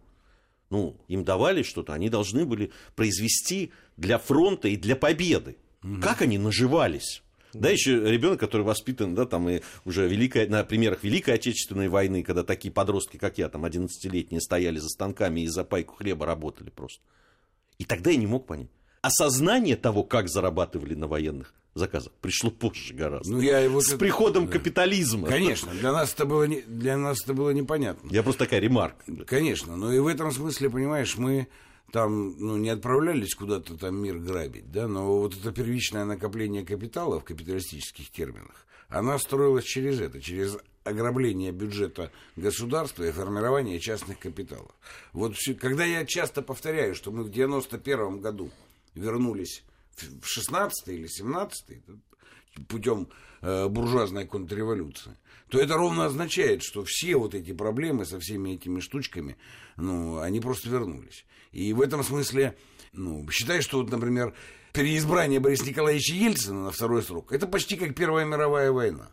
[0.70, 5.58] Ну, им давали что-то, они должны были произвести для фронта и для победы.
[5.84, 6.02] Угу.
[6.02, 7.22] Как они наживались?
[7.60, 12.24] Да, еще ребенок, который воспитан, да, там и уже великая, на примерах Великой Отечественной войны,
[12.24, 16.70] когда такие подростки, как я, там, 11-летние, стояли за станками и за пайку хлеба работали
[16.70, 17.02] просто.
[17.78, 18.70] И тогда я не мог понять.
[19.02, 23.34] Осознание того, как зарабатывали на военных заказах, пришло позже гораздо.
[23.34, 23.82] Ну, я его...
[23.82, 24.54] С приходом да.
[24.54, 25.28] капитализма.
[25.28, 28.10] Конечно, для нас это было, не, для нас это было непонятно.
[28.12, 29.04] Я просто такая ремарка.
[29.26, 31.48] Конечно, но и в этом смысле, понимаешь, мы
[31.92, 37.20] там ну, не отправлялись куда-то там мир грабить, да, но вот это первичное накопление капитала
[37.20, 44.72] в капиталистических терминах, она строилась через это, через ограбление бюджета государства и формирование частных капиталов.
[45.14, 48.52] Вот когда я часто повторяю, что мы в 91 году
[48.96, 49.64] вернулись
[49.96, 51.82] в 16 или 17
[52.68, 53.08] путем
[53.42, 55.16] э, буржуазной контрреволюции,
[55.50, 59.38] то это ровно означает, что все вот эти проблемы со всеми этими штучками,
[59.78, 61.26] ну, они просто вернулись.
[61.52, 62.58] И в этом смысле,
[62.94, 64.34] ну, считай, что, вот, например,
[64.74, 69.10] переизбрание Бориса Николаевича Ельцина на второй срок, это почти как Первая мировая война.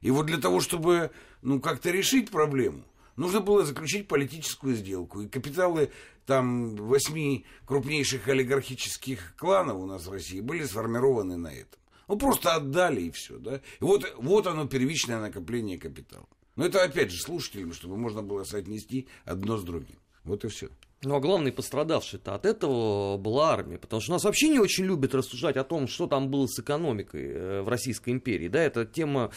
[0.00, 1.10] И вот для того, чтобы,
[1.42, 2.84] ну, как-то решить проблему,
[3.16, 5.20] нужно было заключить политическую сделку.
[5.20, 5.90] И капиталы
[6.26, 11.80] там восьми крупнейших олигархических кланов у нас в России были сформированы на этом.
[12.08, 13.56] Ну, просто отдали и все, да.
[13.56, 16.26] И вот, вот оно, первичное накопление капитала.
[16.56, 19.98] Но это, опять же, слушателям, чтобы можно было соотнести одно с другим.
[20.24, 20.68] Вот и все.
[21.04, 25.14] Ну, а главный пострадавший-то от этого была армия, потому что нас вообще не очень любят
[25.14, 29.32] рассуждать о том, что там было с экономикой э, в Российской империи, да, это тема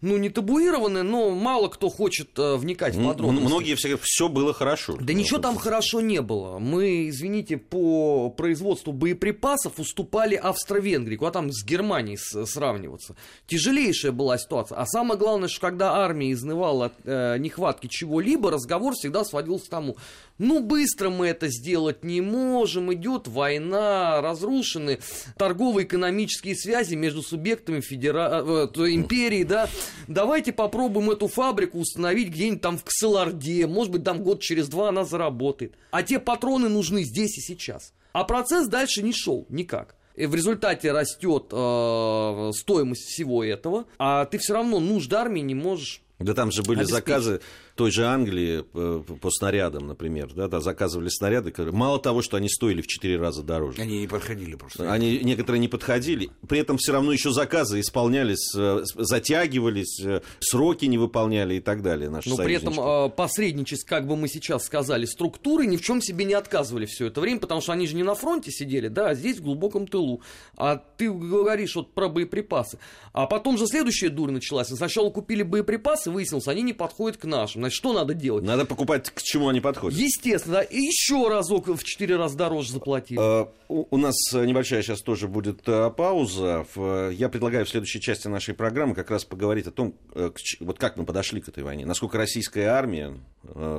[0.00, 3.46] ну, не табуированы, но мало кто хочет э, вникать в подробности.
[3.46, 4.96] Многие все все было хорошо.
[4.98, 6.58] Да ничего там хорошо не было.
[6.58, 13.14] Мы, извините, по производству боеприпасов уступали Австро-Венгрии, куда там с Германией сравниваться.
[13.46, 14.78] Тяжелейшая была ситуация.
[14.78, 19.70] А самое главное, что когда армия изнывала от э, нехватки чего-либо, разговор всегда сводился к
[19.70, 19.96] тому,
[20.40, 24.98] ну, быстро мы это сделать не можем, идет война, разрушены
[25.36, 28.42] торгово-экономические связи между субъектами федера...
[28.42, 29.68] э, империи, да.
[30.08, 34.88] Давайте попробуем эту фабрику установить где-нибудь там в Кселарде, может быть, там год через два
[34.88, 35.74] она заработает.
[35.90, 37.92] А те патроны нужны здесь и сейчас.
[38.12, 39.94] А процесс дальше не шел никак.
[40.16, 45.54] И в результате растет э, стоимость всего этого, а ты все равно нужд армии не
[45.54, 47.40] можешь да там же были заказы
[47.80, 52.36] той же Англии э, по снарядам, например, да, да, заказывали снаряды, которые, мало того, что
[52.36, 53.80] они стоили в 4 раза дороже.
[53.80, 54.92] Они не подходили просто.
[54.92, 60.84] Они некоторые не подходили, при этом все равно еще заказы исполнялись, э, затягивались, э, сроки
[60.84, 62.10] не выполняли и так далее.
[62.10, 66.26] Наши Но при этом посредничество, как бы мы сейчас сказали, структуры ни в чем себе
[66.26, 69.14] не отказывали все это время, потому что они же не на фронте сидели, да, а
[69.14, 70.20] здесь в глубоком тылу.
[70.58, 72.78] А ты говоришь вот про боеприпасы.
[73.14, 74.68] А потом же следующая дурь началась.
[74.68, 77.62] Сначала купили боеприпасы, выяснилось, они не подходят к нашим.
[77.70, 78.44] Значит, что надо делать?
[78.44, 79.98] Надо покупать, к чему они подходят.
[79.98, 80.62] Естественно, да.
[80.62, 83.18] И еще разок в 4 раза дороже заплатили.
[83.20, 86.66] А, у, у нас небольшая сейчас тоже будет а, пауза.
[86.74, 90.78] В, я предлагаю в следующей части нашей программы как раз поговорить о том, к, вот
[90.78, 91.86] как мы подошли к этой войне.
[91.86, 93.16] Насколько российская армия,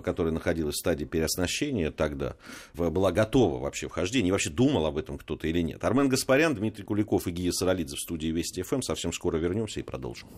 [0.03, 2.35] которая находилась в стадии переоснащения тогда,
[2.73, 5.83] была готова вообще вхождения, и вообще думал об этом кто-то или нет.
[5.83, 8.81] Армен Гаспарян, Дмитрий Куликов и Гия Саралидзе в студии Вести ФМ.
[8.81, 10.29] Совсем скоро вернемся и продолжим.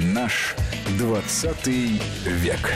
[0.00, 0.56] Наш
[0.98, 2.72] 20 век.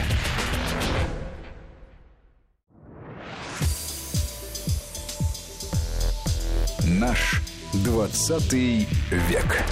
[6.86, 7.40] Наш
[7.82, 9.64] 20 век.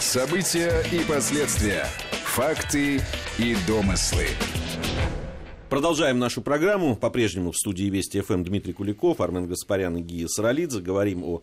[0.00, 1.84] События и последствия.
[2.24, 3.02] Факты
[3.36, 4.28] и домыслы.
[5.68, 6.96] Продолжаем нашу программу.
[6.96, 10.80] По-прежнему в студии Вести ФМ Дмитрий Куликов, Армен Гаспарян и Гия Саралидзе.
[10.80, 11.42] Говорим о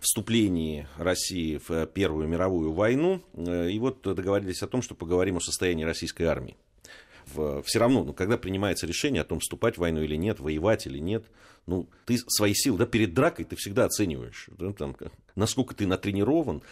[0.00, 3.22] вступлении России в Первую мировую войну.
[3.36, 6.56] И вот договорились о том, что поговорим о состоянии российской армии.
[7.64, 10.98] Все равно, ну, когда принимается решение о том, вступать в войну или нет, воевать или
[10.98, 11.24] нет,
[11.66, 14.96] ну, ты свои силы, да, перед дракой ты всегда оцениваешь, да, там,
[15.36, 16.62] насколько ты натренирован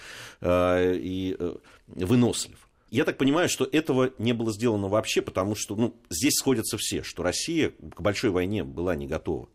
[0.40, 1.56] э, и э,
[1.86, 2.68] вынослив.
[2.90, 7.02] Я так понимаю, что этого не было сделано вообще, потому что ну, здесь сходятся все,
[7.02, 9.48] что Россия к большой войне была не готова.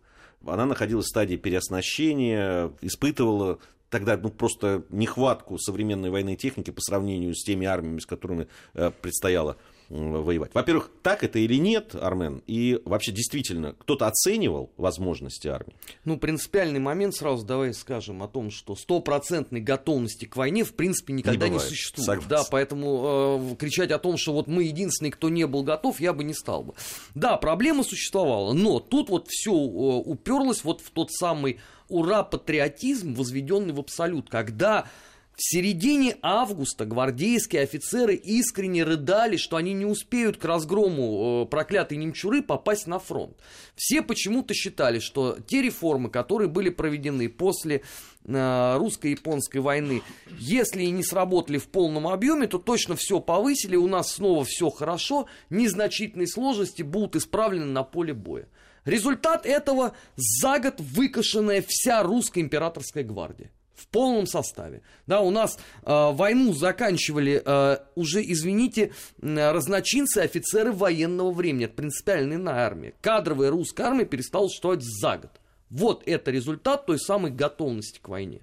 [0.46, 7.36] Она находилась в стадии переоснащения, испытывала тогда ну, просто нехватку современной военной техники по сравнению
[7.36, 9.58] с теми армиями, с которыми э, предстояло
[9.94, 10.54] воевать.
[10.54, 12.42] Во-первых, так это или нет, Армен?
[12.48, 15.76] И вообще, действительно, кто-то оценивал возможности армии?
[16.04, 21.14] Ну, принципиальный момент, сразу давай скажем о том, что стопроцентной готовности к войне, в принципе,
[21.14, 22.06] никогда не, не существует.
[22.06, 22.30] Согласен.
[22.30, 26.14] Да, поэтому э, кричать о том, что вот мы единственные, кто не был готов, я
[26.14, 26.74] бы не стал бы.
[27.14, 33.74] Да, проблема существовала, но тут вот все э, уперлось вот в тот самый ура-патриотизм, возведенный
[33.74, 34.88] в абсолют, когда
[35.36, 41.98] в середине августа гвардейские офицеры искренне рыдали, что они не успеют к разгрому э, проклятой
[41.98, 43.36] немчуры попасть на фронт.
[43.76, 47.82] Все почему-то считали, что те реформы, которые были проведены после
[48.26, 50.04] э, русско-японской войны,
[50.38, 54.70] если и не сработали в полном объеме, то точно все повысили, у нас снова все
[54.70, 58.48] хорошо, незначительные сложности будут исправлены на поле боя.
[58.86, 64.82] Результат этого за год выкашенная вся русская императорская гвардия в полном составе.
[65.08, 71.66] Да, у нас э, войну заканчивали э, уже, извините, разночинцы, офицеры военного времени.
[71.66, 72.94] Это принципиально иная армия.
[73.02, 75.32] Кадровая русская армия перестала существовать за год.
[75.70, 78.42] Вот это результат той самой готовности к войне.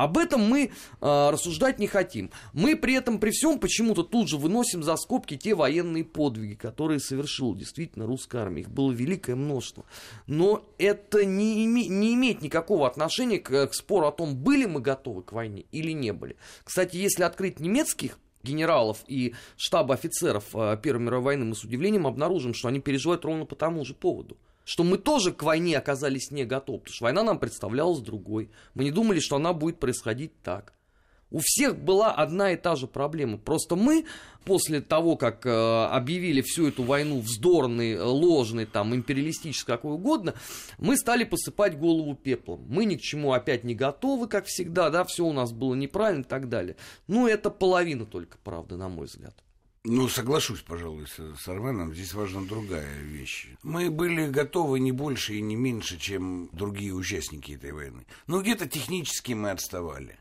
[0.00, 0.70] Об этом мы
[1.02, 2.30] э, рассуждать не хотим.
[2.54, 7.00] Мы при этом, при всем, почему-то тут же выносим за скобки те военные подвиги, которые
[7.00, 8.62] совершила действительно русская армия.
[8.62, 9.84] Их было великое множество.
[10.26, 14.80] Но это не, име, не имеет никакого отношения к, к спору о том, были мы
[14.80, 16.36] готовы к войне или не были.
[16.64, 22.06] Кстати, если открыть немецких генералов и штаба офицеров э, Первой мировой войны, мы с удивлением
[22.06, 24.38] обнаружим, что они переживают ровно по тому же поводу
[24.70, 28.52] что мы тоже к войне оказались не готовы, потому что война нам представлялась другой.
[28.74, 30.74] Мы не думали, что она будет происходить так.
[31.32, 33.36] У всех была одна и та же проблема.
[33.36, 34.06] Просто мы
[34.44, 40.34] после того, как э, объявили всю эту войну вздорной, ложной, там, империалистической, какой угодно,
[40.78, 42.64] мы стали посыпать голову пеплом.
[42.68, 46.22] Мы ни к чему опять не готовы, как всегда, да, все у нас было неправильно
[46.22, 46.76] и так далее.
[47.08, 49.34] Ну, это половина только правда, на мой взгляд.
[49.84, 51.94] Ну, соглашусь, пожалуй, с, с Арменом.
[51.94, 53.48] Здесь важна другая вещь.
[53.62, 58.04] Мы были готовы не больше и не меньше, чем другие участники этой войны.
[58.26, 60.18] Но где-то технически мы отставали.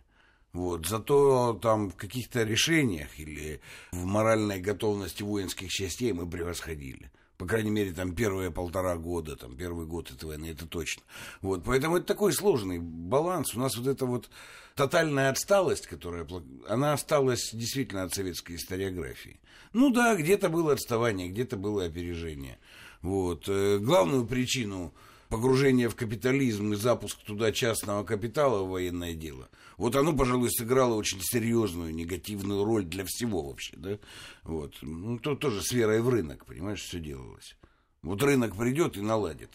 [0.54, 0.88] Вот.
[0.88, 3.60] Зато там в каких-то решениях или
[3.92, 7.12] в моральной готовности воинских частей мы превосходили.
[7.40, 11.04] По крайней мере, там первые полтора года, там первый год этой войны, это точно.
[11.42, 13.56] Вот, поэтому это такой сложный баланс.
[13.56, 14.30] У нас вот эта вот
[14.76, 16.28] тотальная отсталость, которая,
[16.68, 19.40] она осталась действительно от советской историографии.
[19.72, 22.60] Ну да, где-то было отставание, где-то было опережение.
[23.02, 23.48] Вот.
[23.48, 24.94] Э, главную причину
[25.30, 29.50] погружения в капитализм и запуск туда частного капитала в военное дело–
[29.80, 33.98] вот оно, пожалуй, сыграло очень серьезную негативную роль для всего вообще, да.
[34.44, 34.76] Вот.
[34.82, 37.56] Ну, то тоже с верой в рынок, понимаешь, все делалось.
[38.02, 39.52] Вот рынок придет и наладит.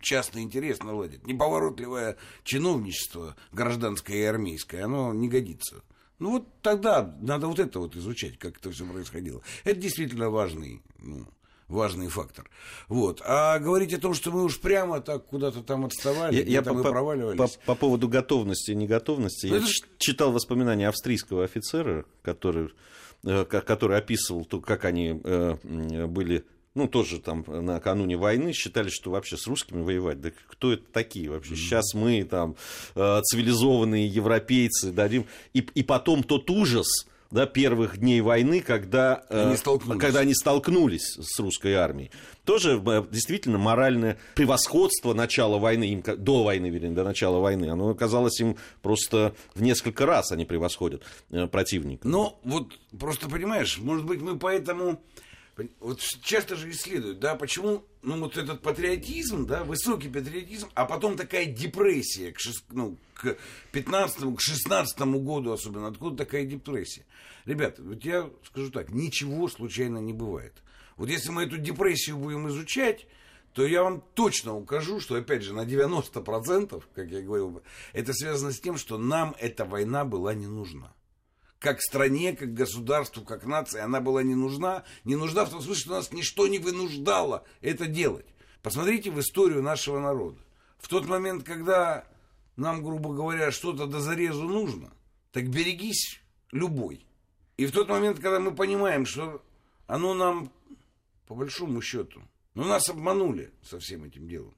[0.00, 1.26] Частный интерес наладит.
[1.26, 5.82] Неповоротливое чиновничество гражданское и армейское, оно не годится.
[6.18, 9.42] Ну вот тогда надо вот это вот изучать, как это все происходило.
[9.64, 11.26] Это действительно важный ну,
[11.68, 12.48] важный фактор.
[12.88, 13.20] Вот.
[13.24, 16.72] А говорить о том, что мы уж прямо так куда-то там отставали, я, я по,
[16.72, 17.36] мы проваливались.
[17.36, 19.46] По, по поводу готовности и неготовности.
[19.46, 19.80] Ну, я ж...
[19.98, 22.70] читал воспоминания австрийского офицера, который,
[23.24, 26.44] э, который описывал то, как они э, были
[26.74, 31.30] ну, тоже там накануне войны считали, что вообще с русскими воевать, да кто это такие
[31.30, 31.54] вообще?
[31.54, 31.56] Mm-hmm.
[31.56, 32.54] Сейчас мы там
[32.94, 35.24] э, цивилизованные европейцы дадим.
[35.54, 37.06] И, и потом тот ужас,
[37.36, 42.10] да, первых дней войны, когда они, э, когда они столкнулись с русской армией.
[42.44, 47.94] Тоже э, действительно моральное превосходство начала войны, им, до войны, вернее, до начала войны, оно
[47.94, 52.08] казалось им просто в несколько раз они превосходят э, противника.
[52.08, 55.02] Ну, вот просто понимаешь, может быть, мы поэтому
[55.80, 61.16] вот часто же исследуют, да, почему, ну, вот этот патриотизм, да, высокий патриотизм, а потом
[61.16, 63.36] такая депрессия к, шест, ну, к
[63.72, 67.06] 15 к 16 году особенно, откуда такая депрессия?
[67.46, 70.52] Ребята, вот я скажу так, ничего случайно не бывает.
[70.96, 73.06] Вот если мы эту депрессию будем изучать,
[73.54, 77.62] то я вам точно укажу, что, опять же, на 90%, как я говорил,
[77.94, 80.92] это связано с тем, что нам эта война была не нужна
[81.58, 84.84] как стране, как государству, как нации, она была не нужна.
[85.04, 88.26] Не нужна в том смысле, что нас ничто не вынуждало это делать.
[88.62, 90.38] Посмотрите в историю нашего народа.
[90.78, 92.06] В тот момент, когда
[92.56, 94.92] нам, грубо говоря, что-то до зарезу нужно,
[95.32, 96.20] так берегись
[96.52, 97.06] любой.
[97.56, 99.42] И в тот момент, когда мы понимаем, что
[99.86, 100.52] оно нам,
[101.26, 102.22] по большому счету,
[102.54, 104.54] ну, нас обманули со всем этим делом,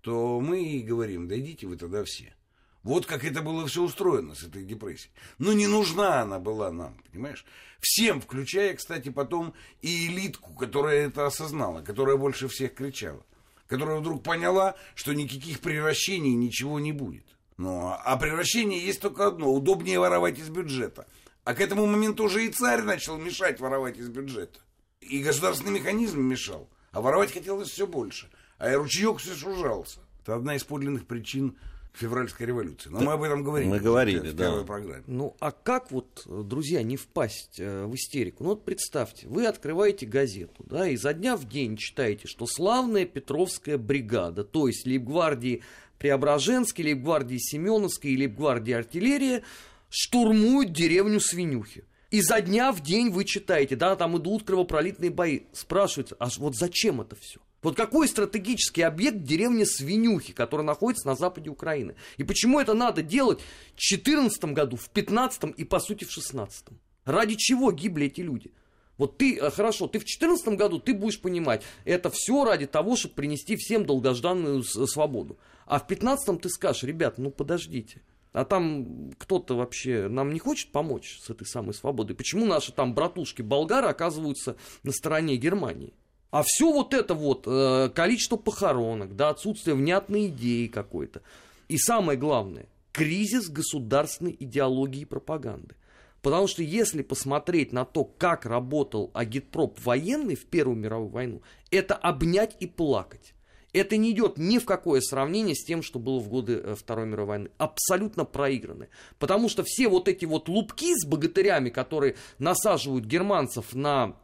[0.00, 2.34] то мы и говорим, да идите вы тогда все.
[2.82, 5.12] Вот как это было все устроено с этой депрессией.
[5.38, 7.44] Но не нужна она была нам, понимаешь?
[7.80, 13.24] Всем, включая, кстати, потом и элитку, которая это осознала, которая больше всех кричала.
[13.66, 17.26] Которая вдруг поняла, что никаких превращений ничего не будет.
[17.58, 19.52] Ну, а превращение есть только одно.
[19.52, 21.06] Удобнее воровать из бюджета.
[21.44, 24.60] А к этому моменту уже и царь начал мешать воровать из бюджета.
[25.00, 26.68] И государственный механизм мешал.
[26.92, 28.30] А воровать хотелось все больше.
[28.58, 30.00] А ручеек все сужался.
[30.22, 31.56] Это одна из подлинных причин
[31.98, 32.88] февральской революции.
[32.90, 33.68] Но мы об этом говорили.
[33.68, 34.44] Мы говорили, в да.
[34.44, 35.04] первой программе.
[35.06, 38.44] Ну, а как вот, друзья, не впасть э, в истерику?
[38.44, 43.04] Ну, вот представьте, вы открываете газету, да, и за дня в день читаете, что славная
[43.04, 45.62] Петровская бригада, то есть Лейбгвардии
[45.98, 49.42] Преображенской, Лейбгвардии Семеновской и Лейбгвардии артиллерия
[49.88, 51.84] штурмуют деревню Свинюхи.
[52.10, 55.40] И за дня в день вы читаете, да, там идут кровопролитные бои.
[55.52, 57.40] Спрашивается, а вот зачем это все?
[57.62, 61.96] Вот какой стратегический объект деревни Свинюхи, которая находится на западе Украины?
[62.16, 63.40] И почему это надо делать
[63.74, 66.66] в 2014 году, в 2015 и, по сути, в 2016?
[67.04, 68.52] Ради чего гибли эти люди?
[68.96, 72.96] Вот ты, э, хорошо, ты в 2014 году, ты будешь понимать, это все ради того,
[72.96, 75.38] чтобы принести всем долгожданную свободу.
[75.66, 78.02] А в 2015 ты скажешь, ребят, ну подождите,
[78.32, 82.14] а там кто-то вообще нам не хочет помочь с этой самой свободой?
[82.14, 85.94] Почему наши там братушки болгары оказываются на стороне Германии?
[86.30, 91.22] А все вот это вот, э, количество похоронок, да, отсутствие внятной идеи какой-то.
[91.68, 95.74] И самое главное, кризис государственной идеологии и пропаганды.
[96.20, 101.94] Потому что если посмотреть на то, как работал агитпроп военный в Первую мировую войну, это
[101.94, 103.34] обнять и плакать.
[103.72, 107.06] Это не идет ни в какое сравнение с тем, что было в годы э, Второй
[107.06, 107.50] мировой войны.
[107.58, 108.88] Абсолютно проиграны.
[109.18, 114.16] Потому что все вот эти вот лупки с богатырями, которые насаживают германцев на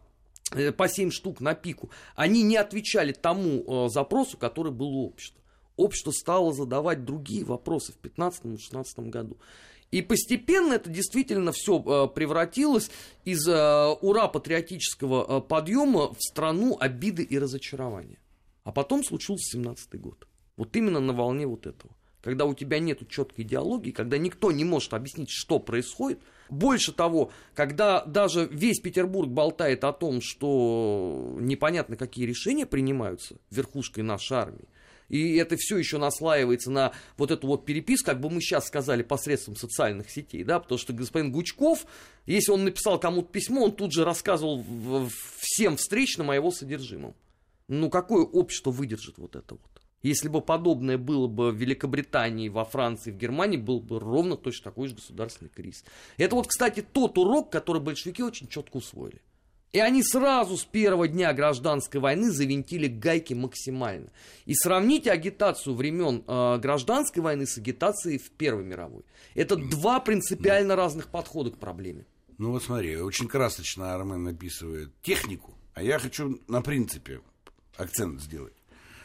[0.76, 5.40] по 7 штук на пику, они не отвечали тому э, запросу, который был у общества.
[5.76, 9.38] Общество стало задавать другие вопросы в 2015-2016 году.
[9.90, 12.90] И постепенно это действительно все э, превратилось
[13.24, 18.18] из э, ура-патриотического э, подъема в страну обиды и разочарования.
[18.64, 20.26] А потом случился 17 год.
[20.56, 21.94] Вот именно на волне вот этого.
[22.22, 27.30] Когда у тебя нет четкой идеологии, когда никто не может объяснить, что происходит– больше того,
[27.54, 34.68] когда даже весь Петербург болтает о том, что непонятно, какие решения принимаются верхушкой нашей армии,
[35.08, 39.02] И это все еще наслаивается на вот эту вот переписку, как бы мы сейчас сказали,
[39.02, 41.86] посредством социальных сетей, да, потому что господин Гучков,
[42.26, 44.64] если он написал кому-то письмо, он тут же рассказывал
[45.38, 47.14] всем встречным о его содержимом.
[47.68, 49.73] Ну, какое общество выдержит вот это вот?
[50.04, 54.64] Если бы подобное было бы в Великобритании, во Франции, в Германии, был бы ровно точно
[54.64, 55.82] такой же государственный кризис.
[56.18, 59.22] Это вот, кстати, тот урок, который большевики очень четко усвоили.
[59.72, 64.10] И они сразу с первого дня гражданской войны завинтили гайки максимально.
[64.44, 69.04] И сравните агитацию времен э, гражданской войны с агитацией в Первой мировой.
[69.34, 72.04] Это два принципиально разных подхода к проблеме.
[72.36, 77.22] Ну вот смотри, очень красочно Армен написывает технику, а я хочу на принципе
[77.76, 78.54] акцент сделать.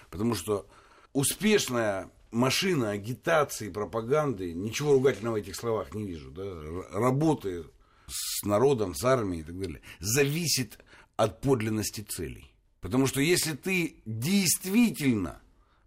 [0.09, 0.67] Потому что
[1.13, 6.43] успешная машина агитации, пропаганды, ничего ругательного в этих словах не вижу, да,
[6.91, 7.65] работы
[8.07, 10.79] с народом, с армией и так далее, зависит
[11.15, 12.53] от подлинности целей.
[12.81, 15.41] Потому что если ты действительно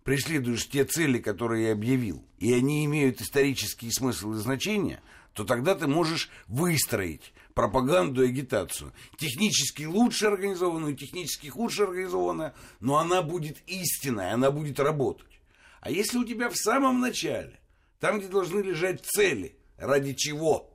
[0.05, 5.01] преследуешь те цели, которые я объявил, и они имеют исторический смысл и значение,
[5.33, 8.93] то тогда ты можешь выстроить пропаганду и агитацию.
[9.17, 15.41] Технически лучше организованную, технически хуже организованную, но она будет истинной, она будет работать.
[15.81, 17.59] А если у тебя в самом начале,
[18.01, 20.71] там, где должны лежать цели, ради чего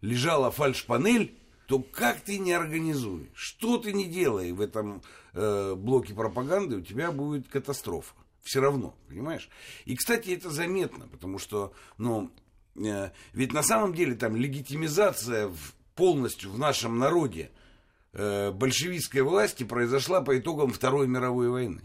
[0.00, 5.02] лежала фальш-панель, то как ты не организуешь, что ты не делай в этом
[5.32, 8.14] э, блоке пропаганды, у тебя будет катастрофа.
[8.42, 9.48] Все равно, понимаешь?
[9.84, 12.30] И, кстати, это заметно, потому что, ну,
[12.76, 17.50] э, ведь на самом деле там легитимизация в полностью в нашем народе
[18.12, 21.82] э, большевистской власти произошла по итогам Второй мировой войны.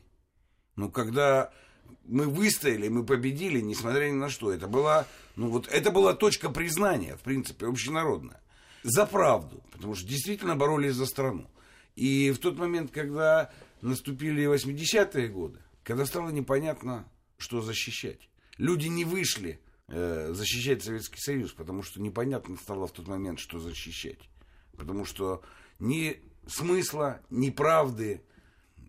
[0.76, 1.52] Ну, когда
[2.06, 4.52] мы выстояли, мы победили, несмотря ни на что.
[4.52, 5.06] Это была,
[5.36, 8.42] ну, вот, это была точка признания, в принципе, общенародная.
[8.84, 11.50] За правду, потому что действительно боролись за страну.
[11.96, 13.52] И в тот момент, когда
[13.82, 19.60] наступили 80-е годы, когда стало непонятно, что защищать, люди не вышли
[19.90, 24.20] Э, защищать Советский Союз, потому что непонятно стало в тот момент, что защищать.
[24.76, 25.42] Потому что
[25.80, 28.22] ни смысла, ни правды,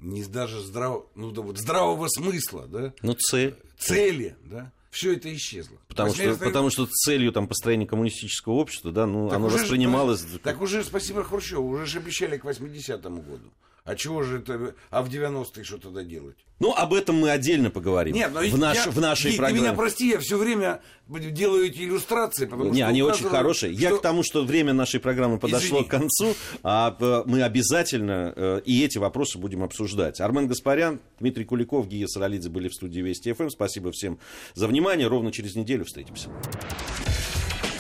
[0.01, 1.05] ни даже здрав...
[1.15, 2.93] ну, да, вот, здравого смысла, да?
[3.03, 3.55] Ну, цель.
[3.79, 4.73] Цели, да?
[4.91, 5.77] Все это исчезло.
[5.87, 10.27] Потому что, потому что целью там, построения коммунистического общества, да, ну, так оно воспринималось...
[10.27, 13.51] Же, так уже спасибо Хрущеву, уже же обещали к 80-му году.
[13.89, 16.37] А чего же это, а в 90-е что тогда делать?
[16.61, 18.15] Ну, об этом мы отдельно поговорим.
[18.15, 19.61] Нет, но в, наш, я, в нашей ты, программе.
[19.61, 23.73] Ты меня прости, я все время делаю эти иллюстрации, потому Не, они очень хорошие.
[23.73, 23.81] Что...
[23.81, 25.85] Я к тому, что время нашей программы подошло Извини.
[25.85, 30.21] к концу, а э, мы обязательно э, и эти вопросы будем обсуждать.
[30.21, 33.49] Армен Гаспарян, Дмитрий Куликов, Гия Саралидзе были в студии Вести ФМ.
[33.49, 34.19] Спасибо всем
[34.53, 35.07] за внимание.
[35.07, 36.29] Ровно через неделю встретимся.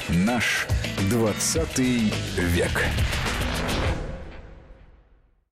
[0.08, 0.66] Наш
[1.10, 2.82] 20 век.